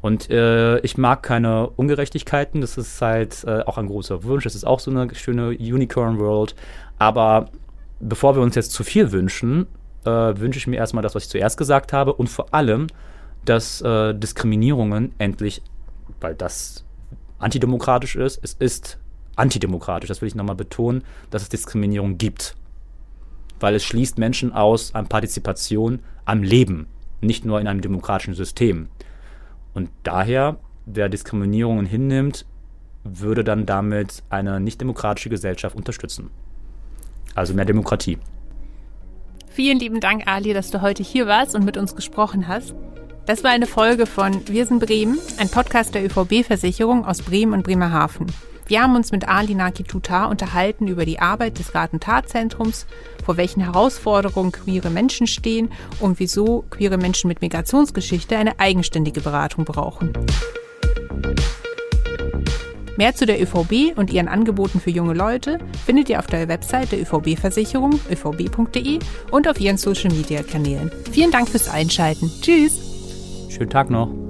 Und 0.00 0.30
äh, 0.30 0.78
ich 0.80 0.96
mag 0.96 1.22
keine 1.22 1.70
Ungerechtigkeiten. 1.70 2.60
Das 2.60 2.78
ist 2.78 3.00
halt 3.02 3.44
äh, 3.44 3.62
auch 3.62 3.78
ein 3.78 3.86
großer 3.86 4.22
Wunsch. 4.24 4.44
Das 4.44 4.54
ist 4.54 4.64
auch 4.64 4.80
so 4.80 4.90
eine 4.90 5.12
schöne 5.14 5.48
Unicorn 5.48 6.18
World. 6.18 6.54
Aber 6.98 7.46
bevor 8.00 8.36
wir 8.36 8.42
uns 8.42 8.54
jetzt 8.54 8.72
zu 8.72 8.84
viel 8.84 9.10
wünschen, 9.12 9.66
äh, 10.04 10.10
wünsche 10.10 10.58
ich 10.58 10.66
mir 10.66 10.76
erstmal 10.76 11.02
das, 11.02 11.14
was 11.14 11.24
ich 11.24 11.30
zuerst 11.30 11.56
gesagt 11.56 11.92
habe 11.92 12.12
und 12.12 12.28
vor 12.28 12.54
allem, 12.54 12.86
dass 13.44 13.80
äh, 13.80 14.14
Diskriminierungen 14.14 15.14
endlich, 15.18 15.62
weil 16.20 16.34
das 16.34 16.84
antidemokratisch 17.38 18.16
ist, 18.16 18.40
es 18.42 18.54
ist 18.54 18.98
antidemokratisch, 19.36 20.08
das 20.08 20.20
will 20.20 20.28
ich 20.28 20.34
nochmal 20.34 20.56
betonen, 20.56 21.02
dass 21.30 21.42
es 21.42 21.48
Diskriminierung 21.48 22.18
gibt. 22.18 22.56
Weil 23.60 23.74
es 23.74 23.84
schließt 23.84 24.18
Menschen 24.18 24.52
aus 24.52 24.94
an 24.94 25.08
Partizipation 25.08 26.00
am 26.24 26.42
Leben, 26.42 26.86
nicht 27.20 27.44
nur 27.44 27.60
in 27.60 27.66
einem 27.66 27.80
demokratischen 27.80 28.34
System. 28.34 28.88
Und 29.78 29.90
daher, 30.02 30.56
wer 30.86 31.08
Diskriminierungen 31.08 31.86
hinnimmt, 31.86 32.46
würde 33.04 33.44
dann 33.44 33.64
damit 33.64 34.24
eine 34.28 34.58
nicht 34.58 34.80
demokratische 34.80 35.28
Gesellschaft 35.28 35.76
unterstützen. 35.76 36.30
Also 37.36 37.54
mehr 37.54 37.64
Demokratie. 37.64 38.18
Vielen 39.48 39.78
lieben 39.78 40.00
Dank, 40.00 40.26
Ali, 40.26 40.52
dass 40.52 40.72
du 40.72 40.82
heute 40.82 41.04
hier 41.04 41.28
warst 41.28 41.54
und 41.54 41.64
mit 41.64 41.76
uns 41.76 41.94
gesprochen 41.94 42.48
hast. 42.48 42.74
Das 43.24 43.44
war 43.44 43.52
eine 43.52 43.68
Folge 43.68 44.06
von 44.06 44.48
Wir 44.48 44.66
sind 44.66 44.80
Bremen, 44.80 45.20
ein 45.38 45.48
Podcast 45.48 45.94
der 45.94 46.04
ÖVB-Versicherung 46.04 47.04
aus 47.04 47.22
Bremen 47.22 47.52
und 47.52 47.62
Bremerhaven. 47.62 48.26
Wir 48.68 48.82
haben 48.82 48.96
uns 48.96 49.12
mit 49.12 49.26
Ali 49.26 49.54
Naki 49.54 49.82
Tutar 49.82 50.28
unterhalten 50.28 50.88
über 50.88 51.06
die 51.06 51.18
Arbeit 51.18 51.58
des 51.58 51.72
Garten-Tat-Zentrums, 51.72 52.86
vor 53.24 53.38
welchen 53.38 53.62
Herausforderungen 53.62 54.52
queere 54.52 54.90
Menschen 54.90 55.26
stehen 55.26 55.70
und 56.00 56.20
wieso 56.20 56.64
queere 56.68 56.98
Menschen 56.98 57.28
mit 57.28 57.40
Migrationsgeschichte 57.40 58.36
eine 58.36 58.60
eigenständige 58.60 59.22
Beratung 59.22 59.64
brauchen. 59.64 60.12
Mehr 62.98 63.14
zu 63.14 63.24
der 63.24 63.40
ÖVB 63.40 63.96
und 63.96 64.12
ihren 64.12 64.28
Angeboten 64.28 64.80
für 64.80 64.90
junge 64.90 65.14
Leute 65.14 65.58
findet 65.86 66.10
ihr 66.10 66.18
auf 66.18 66.26
der 66.26 66.48
Website 66.48 66.92
der 66.92 67.00
ÖVB-Versicherung 67.00 67.98
övb.de 68.10 68.98
und 69.30 69.48
auf 69.48 69.60
ihren 69.60 69.78
Social-Media-Kanälen. 69.78 70.90
Vielen 71.10 71.30
Dank 71.30 71.48
fürs 71.48 71.70
Einschalten. 71.70 72.30
Tschüss. 72.42 72.78
Schönen 73.48 73.70
Tag 73.70 73.88
noch. 73.88 74.27